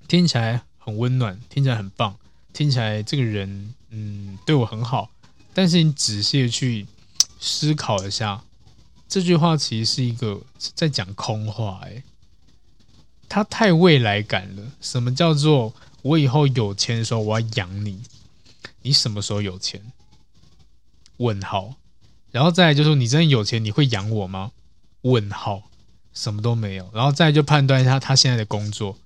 [0.08, 2.16] 听起来很温暖，听起来很棒，
[2.52, 5.10] 听起来这个人嗯对我很好。
[5.52, 6.86] 但是你仔细的去
[7.40, 8.42] 思考一下，
[9.08, 10.40] 这句话其实是一个
[10.74, 12.02] 在讲空话，哎，
[13.28, 14.62] 他太未来感了。
[14.80, 18.00] 什么叫做我以后有钱的时候我要养你？
[18.82, 19.80] 你什么时候有钱？
[21.16, 21.74] 问号。
[22.30, 24.52] 然后再来就是你真的有钱，你会养我吗？
[25.06, 25.62] 问号，
[26.12, 28.98] 什么都没有，然后再就判断一下他现在的工作，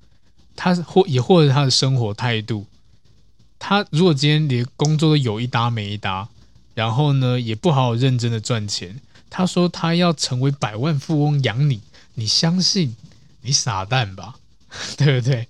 [0.57, 2.67] 他或也或者他的生活态度，
[3.59, 6.29] 他如果今天连工作都有一搭没一搭，
[6.75, 11.81] 然后呢也不好好认真的赚钱，他说他要成为百万富翁养你，
[12.15, 12.97] 你相信？
[13.43, 14.37] 你傻蛋吧，
[14.97, 15.49] 对不对？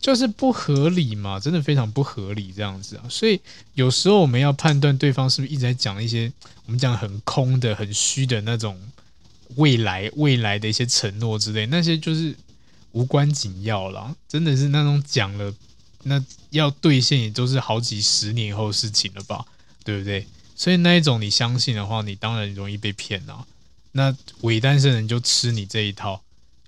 [0.00, 3.40] 就是不合理嘛，真的非常不合理这样子啊，所以
[3.74, 6.32] 有时候我们要判断对方是不是一直在讲一些
[6.64, 8.78] 我们讲很空的、很虚的那种。
[9.56, 12.34] 未来未来的一些承诺之类，那些就是
[12.92, 15.54] 无关紧要啦，真的是那种讲了
[16.04, 19.44] 那要兑现也都是好几十年后事情了吧，
[19.84, 20.26] 对不对？
[20.56, 23.46] 所以那一种你相信的话，你当然容易被骗啊。
[23.92, 26.22] 那伪单身人就吃你这一套，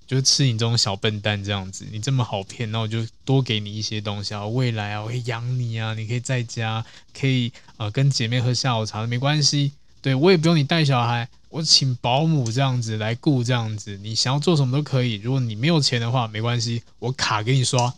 [0.05, 1.85] 就吃你这种小笨蛋这样子。
[1.91, 9.71] 你这么好骗，那我就多给你一些东西啊，未来啊，我会养你啊，你可以在家，可以啊、跟姐妹喝下午茶，没关系。
[10.01, 15.17] 对，我也不用你带小孩，我请保姆这样子来顾这样子，你想要做什么都可以。
[15.17, 17.93] 如果你没有钱的话，没关系，我卡给你刷，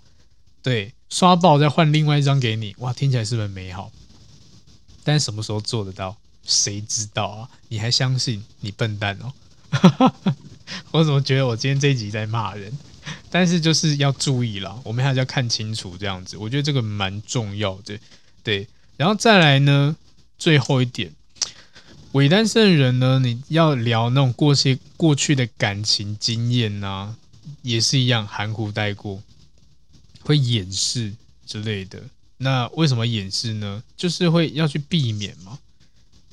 [0.61, 2.75] 对，刷爆再换另外一张给你。
[2.79, 3.93] 哇，听起来是不是美好？
[5.05, 6.17] 但什么时候做得到？
[6.43, 7.49] 谁知道啊？
[7.69, 8.43] 你还相信？
[8.59, 10.11] 你笨蛋哦！
[10.91, 12.77] 我怎么觉得我今天这一集在骂人？
[13.31, 16.35] 但是就是要注意啦，我们还是要看清楚这样子。
[16.35, 17.97] 我觉得这个蛮重要的，
[18.43, 18.67] 对。
[18.97, 19.95] 然后再来呢，
[20.37, 21.13] 最后一点。
[22.15, 27.17] 伪单身的人呢，你要聊那种过去过去的感情经验啊，
[27.61, 29.21] 也是一样含糊带过，
[30.21, 31.13] 会掩饰
[31.45, 32.01] 之类的。
[32.37, 33.83] 那为什么掩饰呢？
[33.97, 35.59] 就是会要去避免嘛。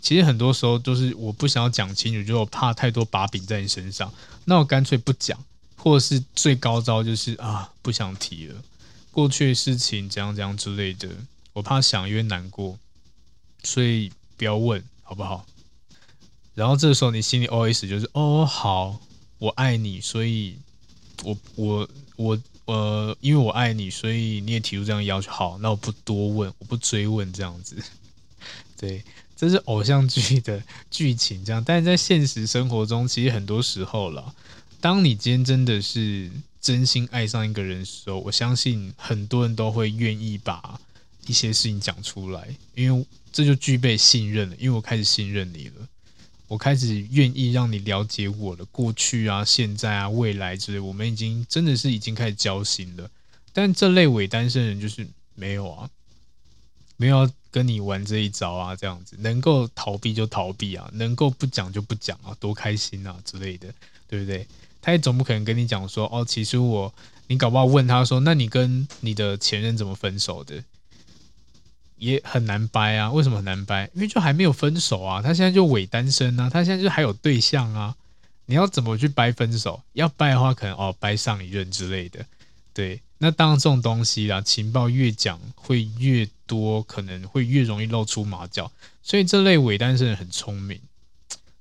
[0.00, 4.14] 其实很多时候都是我不想要讲清楚，就我怕太多把柄在你身上，
[4.44, 5.36] 那我干脆不讲，
[5.74, 8.62] 或者是最高招就是啊，不想提了，
[9.10, 11.08] 过去的事情怎样怎样之类的，
[11.54, 12.78] 我怕想因为难过，
[13.64, 15.44] 所以不要问，好不好？
[16.54, 19.00] 然后这个时候你心里 OS 就是哦好，
[19.38, 20.56] 我爱你，所以
[21.24, 27.76] 我我我呃，因为我爱你，所以你也提出这样要求，好，那我不多问，我不追问这样子。
[28.78, 29.02] 对，
[29.34, 34.34] 这是偶像剧的剧情这样，但是在现实生活中，其实很多时候了，
[34.80, 40.80] 当你今天真的是真心爱上一个人的时候，我相信很多人都会愿意把
[41.26, 45.88] 一些事情讲出来，因为这就具备信任了，因为我开始信任你了。
[46.52, 53.10] 我开始愿意让你了解我的过去啊、现在啊、未来之类，我们已经真的是已经开始交心了。
[53.54, 55.88] 但这类伪单身人就是没有啊，
[56.98, 63.72] 没有跟你玩这一招啊，这样子能够逃避就逃避啊，能够不讲就不讲啊，多开心啊之类的，
[64.06, 64.46] 对不对？
[64.82, 66.92] 他也总不可能跟你讲说，哦，其实我，
[67.28, 70.62] 你搞不好问他说，那你跟你的前任怎么分手的？
[72.02, 73.88] 也很难掰啊，为什么很难掰？
[73.94, 77.94] 因为就还没有分手啊，他现在就伪单身啊，他现在就还有对象啊，
[78.46, 79.80] 你要怎么去掰分手？
[79.92, 82.26] 要掰的话，可能哦掰上一任之类的，
[82.74, 83.00] 对。
[83.18, 90.80] 那当然这种东西啦，情报越讲会越多，可能会越容易露出马脚，所以这类伪单身人很聪明，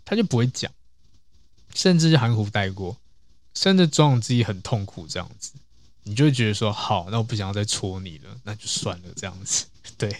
[0.04, 0.72] 他就不会讲，
[1.76, 2.98] 甚至就含糊带过，
[3.54, 5.52] 甚至装自己很痛苦这样子，
[6.02, 9.68] 你就会觉得说好，那我不想要再戳你了，那就算了这样子，
[10.00, 10.12] 对。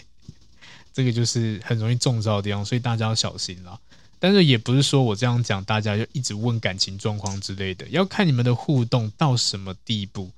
[0.92, 3.78] 这个就是很容易中招的地方，所以大家要小心啦。
[4.18, 10.30] 但是也不是说我这样讲，大家就一直问感情状况之类的，要看你们的互动到什么地步。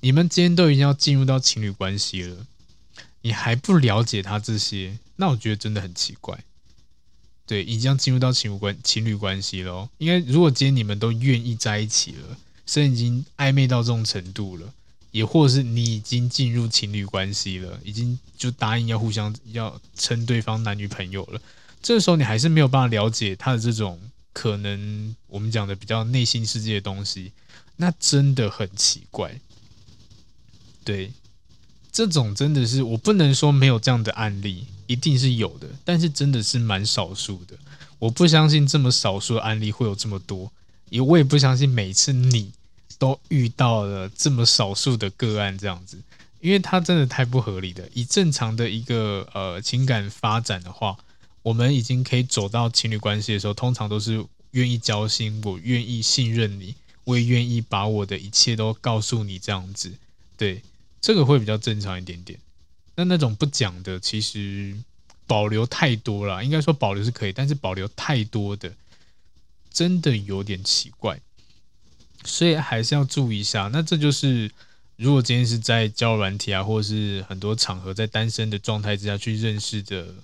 [0.00, 2.46] 你们今天都已经要进入到情侣关系了，
[3.22, 6.38] 你还不了解他这些，那我觉得真的很奇怪。
[7.46, 14.72] 对，已经要进入到情侣关情侣关系了，应该如果今天你们都愿意在一起了，甚至已经暧昧到这种程度了。
[15.10, 21.40] 也或是你已经进入情侣关系了，已经就答应要互相要称对方男女朋友了，
[21.82, 24.00] 这时候你还是没有办法了解他的这种
[24.32, 27.32] 可能我们讲的比较内心世界的东西，
[27.76, 29.40] 那真的很奇怪。
[30.84, 31.12] 对，
[31.90, 37.56] 这种真的是我不能说没有这样的案例，一定是有的，但是真的是蛮少数的。
[37.98, 40.50] 我不相信这么少数的案例会有这么多，
[40.88, 42.52] 也我也不相信每次你。
[43.00, 45.98] 都遇到了这么少数的个案这样子，
[46.40, 47.88] 因为它真的太不合理了。
[47.94, 50.98] 以正常的一个呃情感发展的话，
[51.42, 59.90] 我们已经可以走到情侣关系的时候，通常都是愿意交心，我愿意信任你，我也愿意把我的一切都告诉你这样子。
[60.36, 60.62] 对，
[61.00, 62.38] 这个会比较正常一点点。
[62.96, 64.76] 那那种不讲的，其实
[65.26, 68.70] 保留太多了，应该说保留是可以，但是保留太多的，
[69.72, 71.18] 真的有点奇怪。
[72.24, 73.68] 所以还是要注意一下。
[73.72, 74.50] 那这就是，
[74.96, 80.14] 如果今天是在交软体啊，或者是很多场合在单身的状态之下去认识的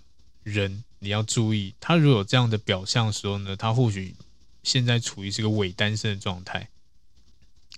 [0.42, 4.14] 人，你要注意，他如果有这样的表象的时候呢，他或许
[4.62, 6.68] 现在处于是个伪单身的状态。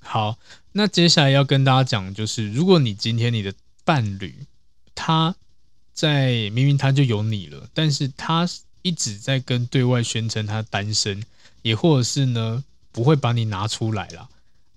[0.00, 0.38] 好，
[0.72, 3.52] 那接下来要跟大家讲，就是如果你今天你的
[3.84, 4.34] 伴侣
[4.94, 5.34] 他
[5.92, 8.48] 在明明他就有你了，但是他
[8.82, 11.24] 一直在跟对外宣称他单身，
[11.62, 14.28] 也或者是呢，不会把你拿出来了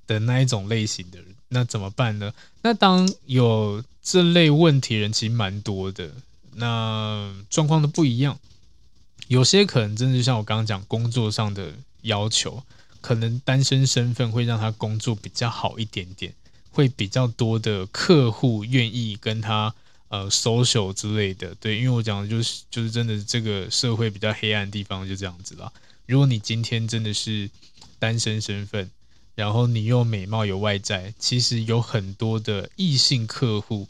[0.07, 2.33] 的那一种类型的人，那怎么办呢？
[2.61, 6.11] 那当有这类问题人其实蛮多的，
[6.55, 8.37] 那状况都不一样。
[9.27, 12.61] 有些可能真的就像我刚刚讲工作上的要求，
[12.99, 16.33] 可能单身身份会让他工作比较好一点点，
[16.71, 19.73] 会比较多的客户愿意跟他
[20.09, 21.55] 呃 social 之类的。
[21.61, 25.71] 对，因为我讲的就是就是真的这个社会比较黑暗的地方就这样子啦。
[26.07, 27.49] 如果你今天真的是
[28.01, 28.89] 单身身份，
[29.35, 33.87] 然后你又美貌有外在，其实有很多的异性客户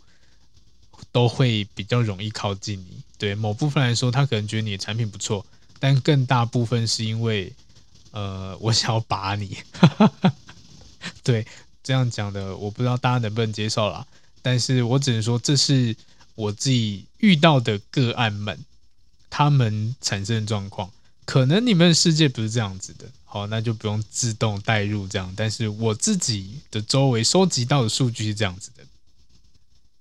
[1.14, 3.01] 都会比较容易靠近你。
[3.18, 5.45] 对，某部分来说，他可能觉得你的产品不错，
[5.80, 7.53] 但更大部分是因为，
[8.12, 9.57] 呃，我想要把你。
[11.24, 11.47] 对，
[11.82, 14.05] 这样讲的，我不知道大家能不能接受啦。
[14.41, 15.95] 但是我只能说，这是
[16.36, 18.59] 我自己遇到的个案们，
[19.30, 20.91] 他们产生的状况。
[21.24, 25.34] 可能你们的世界不是这样子的，好，那就不用自动带入这样。
[25.38, 28.84] 但是我自己的周围收集到的数据是这样子的。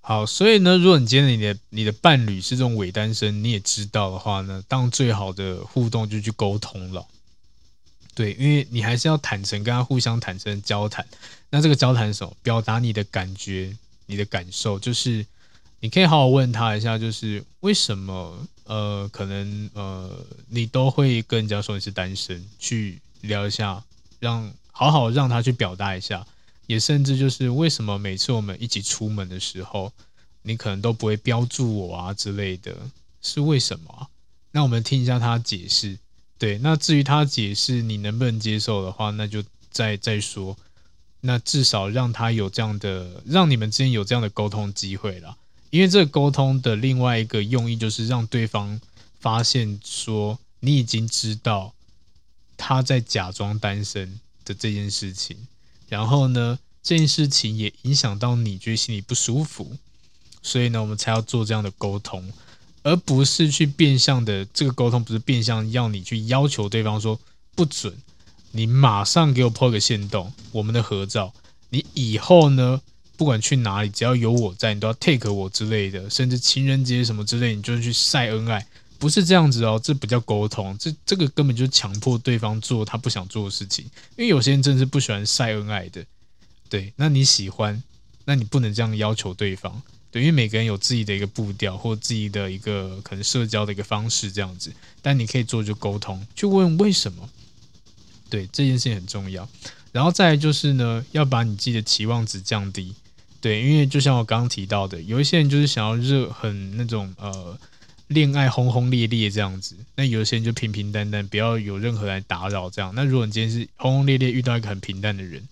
[0.00, 7.06] 好，所以呢，如果你今天你的你的伴侣是这种伪单身，你也知道的话呢，当最好的互动就去沟通了。
[8.16, 11.06] 对，因为你还是要坦诚跟他互相坦诚交谈。
[11.50, 12.36] 那这个交谈是什么？
[12.42, 13.76] 表达你的感觉、
[14.06, 15.24] 你的感受，就是
[15.78, 23.82] 你可以好好问他一下，就是为什么呃，可能呃，你都会跟人家说你是单身，去聊一下，
[24.18, 26.26] 让好好让他去表达一下。
[26.66, 29.92] 也甚至就是为什么每次我们一起出门的时候，
[30.42, 32.76] 你可能都不会标注我啊之类的，
[33.20, 34.08] 是为什么？
[34.52, 35.98] 那我们听一下他解释。
[36.38, 40.56] 对，那至于他解释你能不能接受的话，那就再再说。
[41.20, 45.36] 那至少让他有这样的，让你们之间有这样的沟通机会啦。
[45.70, 48.80] 因为这个沟通的另外一个用意就是让对方
[49.18, 51.74] 发现说你已经知道
[52.60, 55.34] 他在假装单身的这件事情。
[55.88, 59.76] 然后呢，这件事情也影响到你，觉得心里不舒服，
[60.42, 62.30] 所以呢，我们才要做这样的沟通，
[62.82, 67.18] 而不是去变相的这个沟通，不是变相要你去要求对方说
[67.56, 67.96] 不准，
[68.52, 71.32] 你马上给我破个限动，我们的合照，
[71.70, 72.80] 你以后呢，
[73.16, 78.64] 不管去哪里，只要有我在，你都要 take 我之类的，甚至情人节什么之类，你就去晒恩爱。
[79.00, 83.82] 不是这样子哦，这不叫沟通，这这个根本就是强迫对方做他不想做的事情。
[84.14, 86.04] 因为有些人真的是不喜欢晒恩爱的，
[86.68, 87.82] 对，那你喜欢，
[88.26, 89.80] 那你不能这样要求对方，
[90.10, 94.70] 对，因为每个人有自己的一个步调或自己的一个可能社交的一个方式这样子。
[95.00, 97.26] 但你可以做就沟通，去问为什么，
[98.28, 99.48] 对，这件事情很重要。
[99.92, 102.94] 然后再就是呢，要把你自己的期望值降低，
[103.40, 107.58] 对，因为就像我刚刚提到的，有一些人就是想要热很那种呃。
[108.10, 112.92] 恋爱轰轰烈烈这样子，那有些人就平平淡淡，不要有任何来打扰这样。
[112.96, 115.46] 那如果你今天是轰轰烈烈遇到一个很平淡的人，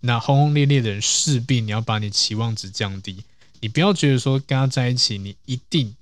[0.00, 3.22] 那轰轰烈烈的人势必你要把你期望值降低，
[3.60, 5.94] 你不要觉得说跟他在一起，你一定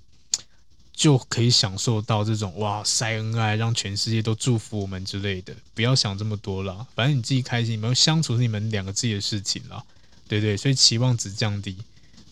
[0.93, 5.53] 就可以享受到这种哇晒恩爱，让全世界都祝福我们之类的。
[5.73, 9.83] 不要想这么多了，反正你自己开心，你们相处是你们两个自己的事情了，
[10.29, 11.75] 对对，所以期望值降低，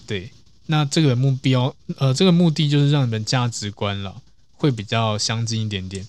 [0.07, 0.31] 对。
[0.67, 4.21] 那这个目标，呃，这个目的就是让你们价值观了
[4.55, 6.07] 会比较相近一点点，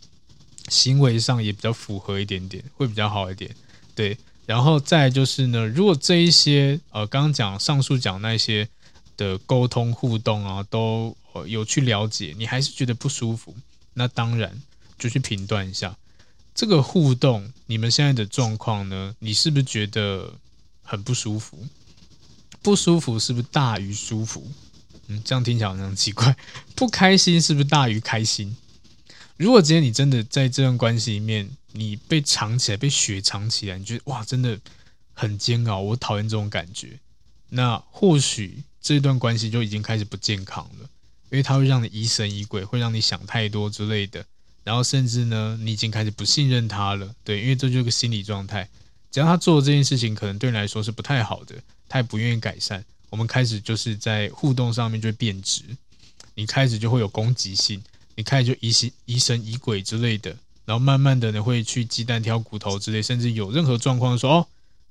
[0.68, 3.54] 行为上也比较符合一点点，会比较好一点。
[3.94, 8.68] 对，然后再就是呢，如果这一些呃，刚刚讲上述讲那些
[9.16, 13.54] 的沟通互动啊，都有去了解，你还是觉得不舒服，
[13.94, 14.60] 那当然
[14.98, 15.96] 就去评断一下
[16.54, 20.34] 这个互动，你们现在的状况呢，你是不是觉得
[20.82, 21.64] 很不舒服？
[22.62, 24.46] 不舒服是不是大于舒服？
[25.06, 26.36] 嗯，这样听起来好像奇怪。
[26.76, 28.56] 不开心是不是大于开心？
[29.36, 34.58] 如果今天你真的在这段关系里面，你被藏起来，被雪藏起来，你觉得哇，真的
[35.14, 36.98] 很煎熬，我讨厌这种感觉。
[37.50, 40.88] 那或许这段关系就已经开始不健康了，
[41.30, 44.24] 因为它会让你疑神疑鬼，会让你想太多之类的。
[44.64, 47.14] 然后甚至呢，你已经开始不信任他了。
[47.24, 48.68] 对，因为这就是个心理状态。
[49.10, 51.54] 只要他做这件事情，可能对你来说是不太好的。
[51.88, 55.62] 他也不愿意改善，我们开始就是在互动上面就会变质，
[56.34, 57.82] 你开始就会有攻击性，
[58.14, 64.46] 你开始就疑心疑神疑鬼之类的，然后慢慢的呢会去鸡蛋挑骨头之类，甚至有任何状况说哦，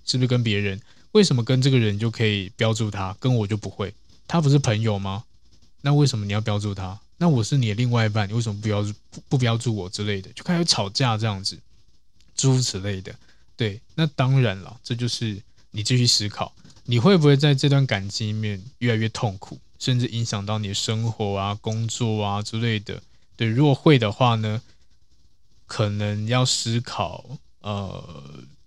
[0.05, 0.81] 是不是跟别人？
[1.13, 3.93] 为什么跟这个人就可以标注他，跟我就不会？
[4.27, 5.23] 他不是朋友吗？
[5.81, 6.99] 那为什么你要标注他？
[7.17, 10.29] 那我是你的另外一半，你为什么不标不，不标注我之类的？
[10.33, 11.57] 就开始吵架这样子，
[12.35, 13.15] 诸如此类的。
[13.55, 15.41] 对，那当然了，这就是
[15.71, 16.53] 你继续思考。
[16.89, 23.03] 你会不会在这段感情里面越来越痛苦，甚至影响到你的生活啊、工作啊之类的？
[23.35, 24.61] 对，如果会的话呢，
[25.65, 28.23] 可能要思考，呃，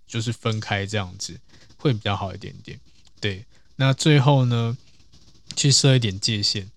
[0.07, 1.39] 就是分开这样子
[1.77, 2.79] 会比较好一点点。
[3.19, 3.43] 对，
[3.75, 4.77] 那最后呢，
[5.55, 6.69] 去设一点界限。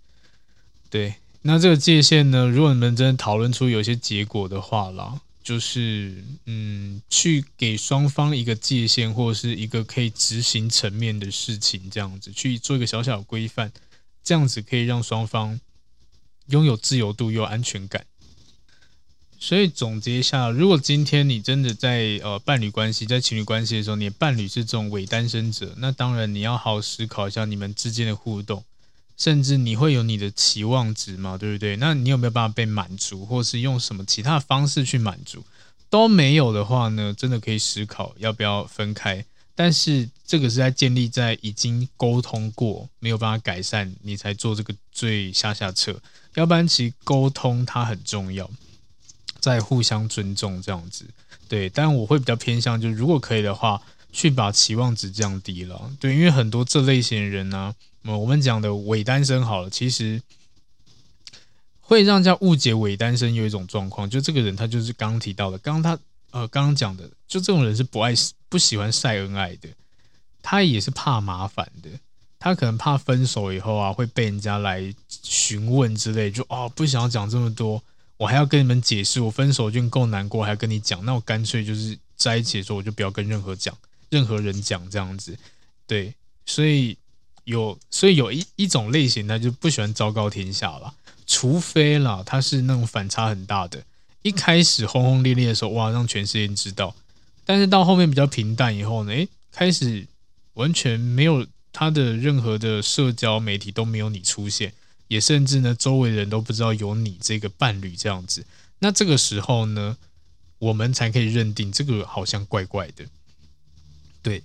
[0.88, 13.70] 对，那这个界限呢，如果你们真的讨论出有些结果的话啦，就是嗯，去给双方一个界限，或者是一个可以执行层面的事情，这样子去做一个小小的规范，
[14.24, 15.60] 这样子可以让双方
[16.46, 18.06] 拥有自由度又安全感。
[19.38, 28.64] 所以总结一下，如果今天你真的在呃伴侣关系、在情侣关系的时候，你伴侣是这种伪单身者，那当然你要好好思考一下你们之间的互动，
[29.16, 31.76] 甚至你会有你的期望值嘛，对不对？
[31.76, 35.44] 那你有没有办法被满足，或是用什么其他的方式去满足？
[35.90, 39.24] 都没有的话呢，真的可以思考要不要分开。
[39.54, 46.00] 但是这个是在建立在已经沟通过没有办法改善，你才做这个最下下策。
[46.34, 48.50] 要不然其实沟通它很重要。
[49.40, 51.04] 在互相尊重这样子，
[51.46, 53.78] 对，但我会比较偏向，就如果可以的话，
[54.10, 60.20] 去把期望值降低了，对，因为很多这类型的人呢、我们讲的伪单身好了，其实
[61.80, 68.12] 会让人家误解伪单身有一种状况，就这个人他就是刚刚提到的，刚刚他呃刚刚讲的，就这种人是不爱
[68.48, 69.68] 不喜欢晒恩爱的，
[70.42, 71.88] 他也是怕麻烦的，
[72.38, 77.82] 他可能怕分手以后啊会被人家来询问之类，就哦不想要讲这么多。
[78.16, 83.76] 我还要跟你们解释，我分手就够难过，还要跟你讲，那我干脆就是在一起的时候，我就不要跟任何讲，
[84.08, 85.36] 任何人讲这样子，
[85.84, 86.14] 对，
[86.46, 86.96] 所以
[87.44, 90.94] 有，所以有一一种类型，他就不喜欢昭告天下了，
[91.26, 93.84] 除非啦，他是那种反差很大的，
[94.22, 96.94] 一开始轰轰烈烈的时候，哇，让全世界知道，
[97.44, 100.06] 但是到后面比较平淡以后呢，诶，开始
[100.54, 104.72] 完全没有他的任何的社交媒体都没有你出现。
[105.06, 108.44] 也甚至呢，周围人都不知道有你这个伴侣这样子，
[108.78, 109.98] 那这个时候呢，
[110.58, 113.04] 我们才可以认定这个好像怪怪的。
[114.22, 114.42] 对，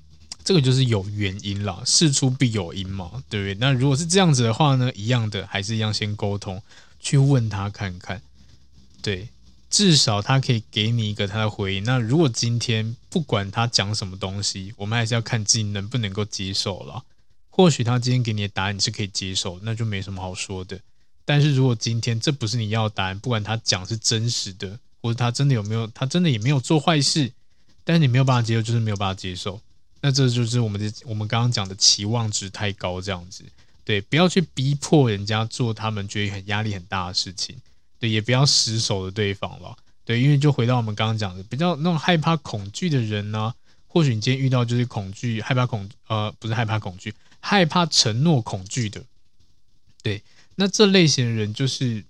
[0.49, 3.53] 这个就是有原因啦，事出必有因嘛，对不对？
[3.59, 6.59] 那如果是这样子的话呢，一样的，还是一样先沟通，
[6.99, 8.19] 去问他看看，
[8.99, 9.29] 对，
[9.69, 11.83] 至少他可以给你一个他的回应。
[11.83, 17.03] 那如果今天不管他讲什么东西，我们还是要看自己能不能够接受了。
[17.51, 20.79] 或许他今天给你的答案你是可以接受，那就没什么好说的。
[21.25, 27.31] 但是如果今天这不是你要的答案，不管他讲是真实的，或者他真的有没有，他真的也没有做坏事，
[27.83, 29.61] 但是你没有办法接受，就是没有办法接受。
[30.01, 33.43] 那这就是我们的我们刚刚讲的期望值太高，这样子。
[33.83, 37.57] 对，不要去逼迫人家做他们觉得很压力很大的事情。
[37.99, 39.75] 对，也不要死守着对方了。
[40.05, 43.53] 对，因为就回到我们刚刚讲的，比较那种害怕恐惧的人呢，
[43.87, 47.13] 或许你今天遇到就是恐惧、害怕恐呃，不是害怕恐惧。
[47.41, 49.01] 害怕承诺、恐惧的，
[50.03, 50.21] 对，
[50.55, 52.03] 那这类型的人就是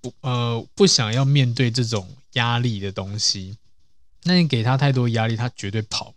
[0.00, 3.56] 不呃不想要面对这种压力的东西。
[4.24, 6.11] 那你给他太多压力，他绝对跑。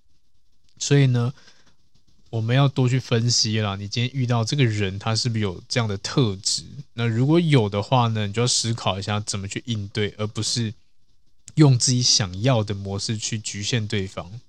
[0.77, 1.33] 所以呢，
[2.29, 3.75] 我们要多去分析啦。
[3.75, 6.63] 你今天遇到这个人，他是不是有这样的特质？
[6.93, 10.73] 那如果有的话呢，你就要思考一下怎么去应对，而不是
[11.55, 14.39] 用自己想要的模式去局限对方。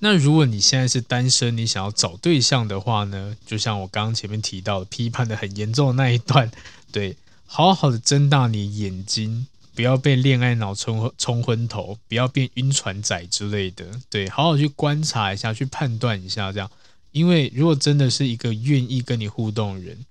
[0.00, 6.48] 那如果你现在是单身，你想要找对象的话呢，就像我刚刚前面提到的，批判的很严重的那一段，
[6.92, 9.48] 对，好好的睁大你眼睛，
[9.78, 16.68] 不要被恋爱脑冲冲昏头，不要变晕船仔之类的，对，好好去观察一下，去判断一下这样，
[17.12, 20.04] 因为如果真的是一个愿意跟你互动的人，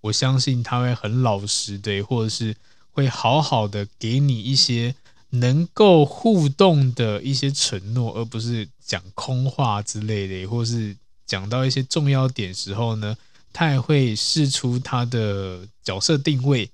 [0.00, 2.56] 我相信他会很老实的，或者是
[2.90, 4.92] 会好好的给你一些。
[5.30, 10.96] 能够互动的一些承诺，而不是讲空话之类的，或是
[11.26, 13.14] 讲到一些重要点时候呢，
[13.52, 16.70] 他也会试出他的角色定位，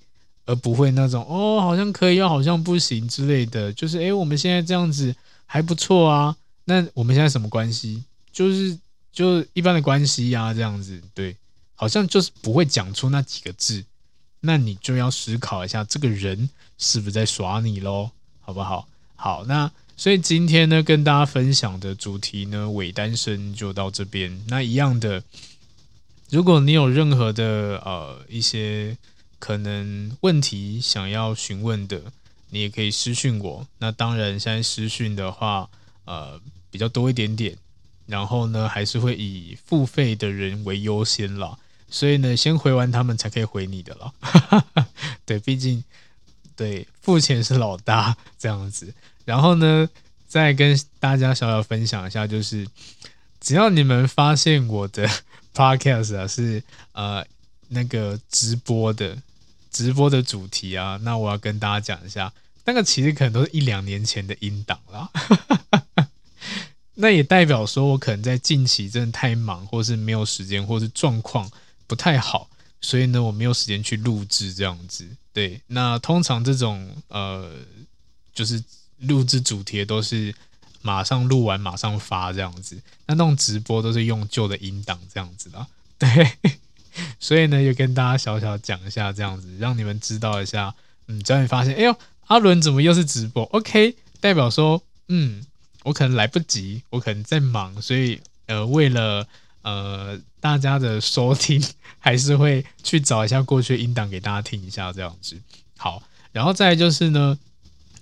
[0.52, 3.72] 而不会那种哦，好像可以，又好像不行之类的。
[3.72, 6.36] 就是诶，我们现在这样子还不错啊，
[6.66, 8.04] 那我们现在什么关系？
[8.30, 8.78] 就是
[9.10, 11.34] 就一般的关系呀，这样子对，
[11.74, 13.82] 好像就是不会讲出那几个字，
[14.40, 18.10] 那你就要思考一下，这个人是不是在耍你喽？
[18.42, 18.86] 好不好？
[19.16, 24.38] 好，那所以今天呢，跟大家分享的主题呢，伪单身就到这边。
[24.48, 25.22] 那一样的，
[26.28, 28.94] 如果你有任何的呃一些
[29.42, 32.00] 可能问题想要询问的，
[32.50, 33.66] 你也可以私讯我。
[33.78, 35.68] 那当然，现在私讯的话，
[36.04, 36.40] 呃，
[36.70, 37.58] 比较多一点点。
[38.06, 41.58] 然后呢，还是会以付费的人为优先啦。
[41.90, 44.12] 所以呢，先回完他们才可以回你的啦。
[45.26, 45.82] 对，毕竟。
[46.54, 48.94] 对，付钱是老大这样子。
[49.24, 49.88] 然后呢，
[50.28, 52.64] 再跟大家小小分享一下，就是
[53.40, 55.10] 只要你们发现我的
[55.52, 56.62] podcast 啊是
[56.92, 57.26] 呃
[57.70, 59.18] 那个直播的
[59.72, 62.32] 直播的主题啊，那我要跟大家讲一下，
[62.64, 65.10] 那个其实可能都是一两年前的音档啦。
[66.94, 71.50] 那也代表说我可能在近期真的太忙，或是没有时间，或是状况
[71.86, 72.48] 不太好。
[72.82, 75.08] 所以呢，我没有时间去录制这样子。
[75.32, 77.50] 对，那通常这种呃
[78.34, 78.62] 就是
[78.98, 80.34] 录制主题都是
[80.82, 85.66] 马上录完马上发这样子，那那种直播都是用旧的音档这样子的，
[85.96, 86.08] 对，
[87.20, 90.74] 所以呢，就跟大家小小讲一下这样子，让你们知道一下，
[91.08, 95.44] 嗯，只要你发现，哎呦，阿伦怎么又是直播？OK，代表说，嗯，
[95.84, 99.26] 我可能来不及，我可能在忙，所以呃，为了
[99.62, 101.62] 呃大家的收听，
[101.98, 105.36] 还是会去找一下过去的音档给大家听一下这样子。
[105.76, 107.38] 好，然后再就是呢。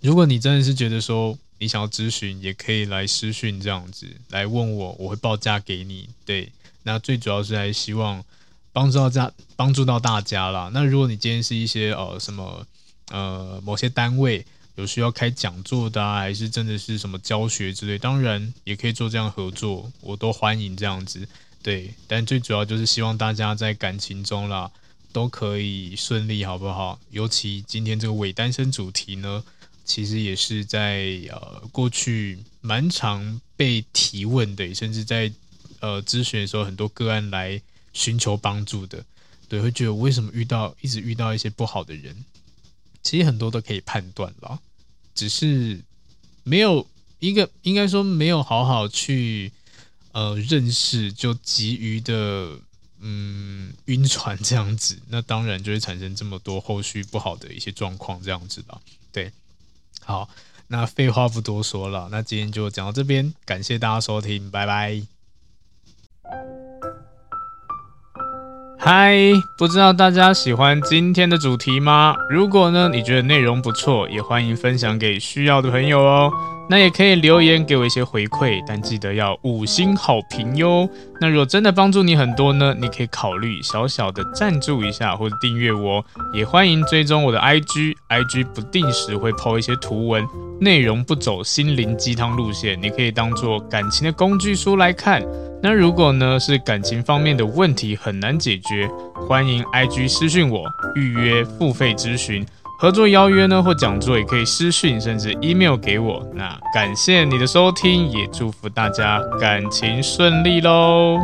[0.03, 6.09] 如果你真的是觉得说你想要咨询，也可以来私讯这样子来问我，我会报价给你。
[6.25, 6.51] 对，
[6.85, 8.25] 那最主要是还希望
[8.73, 10.71] 帮助到大帮助到大家啦。
[10.73, 12.67] 那如果你今天是一些呃什么
[13.11, 14.45] 呃某些单位
[14.77, 21.27] 有需要开讲座的啊，还是真的是什么教学之类，当然也可以做这样合作，我都欢迎这样子。
[21.63, 24.71] 对，但最主要就是希望大家在感情中啦
[25.13, 26.99] 都可以顺利，好不好？
[27.11, 29.43] 尤其今天这个伪单身主题呢。
[29.83, 35.33] 其实也是在呃过去蛮常被提问的，甚至在
[35.81, 37.61] 呃咨询的时候，很多个案来
[37.93, 39.05] 寻求帮助的，
[39.49, 42.25] 对，会觉得为什么遇到一直遇到一些不好的人？
[43.03, 44.61] 其实很多都可以判断了，
[45.15, 45.81] 只是
[46.43, 46.87] 没有
[47.19, 49.51] 一个应该说没有好好去
[50.13, 52.59] 呃认识，就急于的
[53.01, 58.81] 嗯晕船这样子，那当然就会产生这么多后续不好的一些状况这样子吧，
[59.11, 59.33] 对。
[60.03, 60.29] 好，
[60.69, 65.01] 那废话不多说了，那今天就讲到这边，感谢大家收听，拜拜。
[68.83, 69.15] 嗨，
[69.59, 72.17] 不知道大家喜欢今天的主题吗？
[72.31, 76.33] 如果呢，你觉得内容不错，也欢迎分享给需要的朋友哦。
[76.71, 80.89] 那也可以留言给我一些回馈，但记得要五星好评哟。
[81.21, 90.25] 那如果真的帮助你很多呢，你可以考虑小小的赞助一下或者订阅我，也欢迎追踪我的 IG，IG 不定时会抛一些图文，
[90.61, 95.21] 内容不走心灵鸡汤路线，你可以当做感情的工具书来看。
[95.61, 98.89] 那如果呢是感情方面的问题很难解决，
[99.29, 102.47] 欢迎 IG 私讯我预约付费咨询。
[102.81, 106.27] 合作邀约呢，或讲座也可以私讯，甚至 email 给我。
[106.35, 111.19] 那感谢你的收听，也祝福大家感情顺利喽。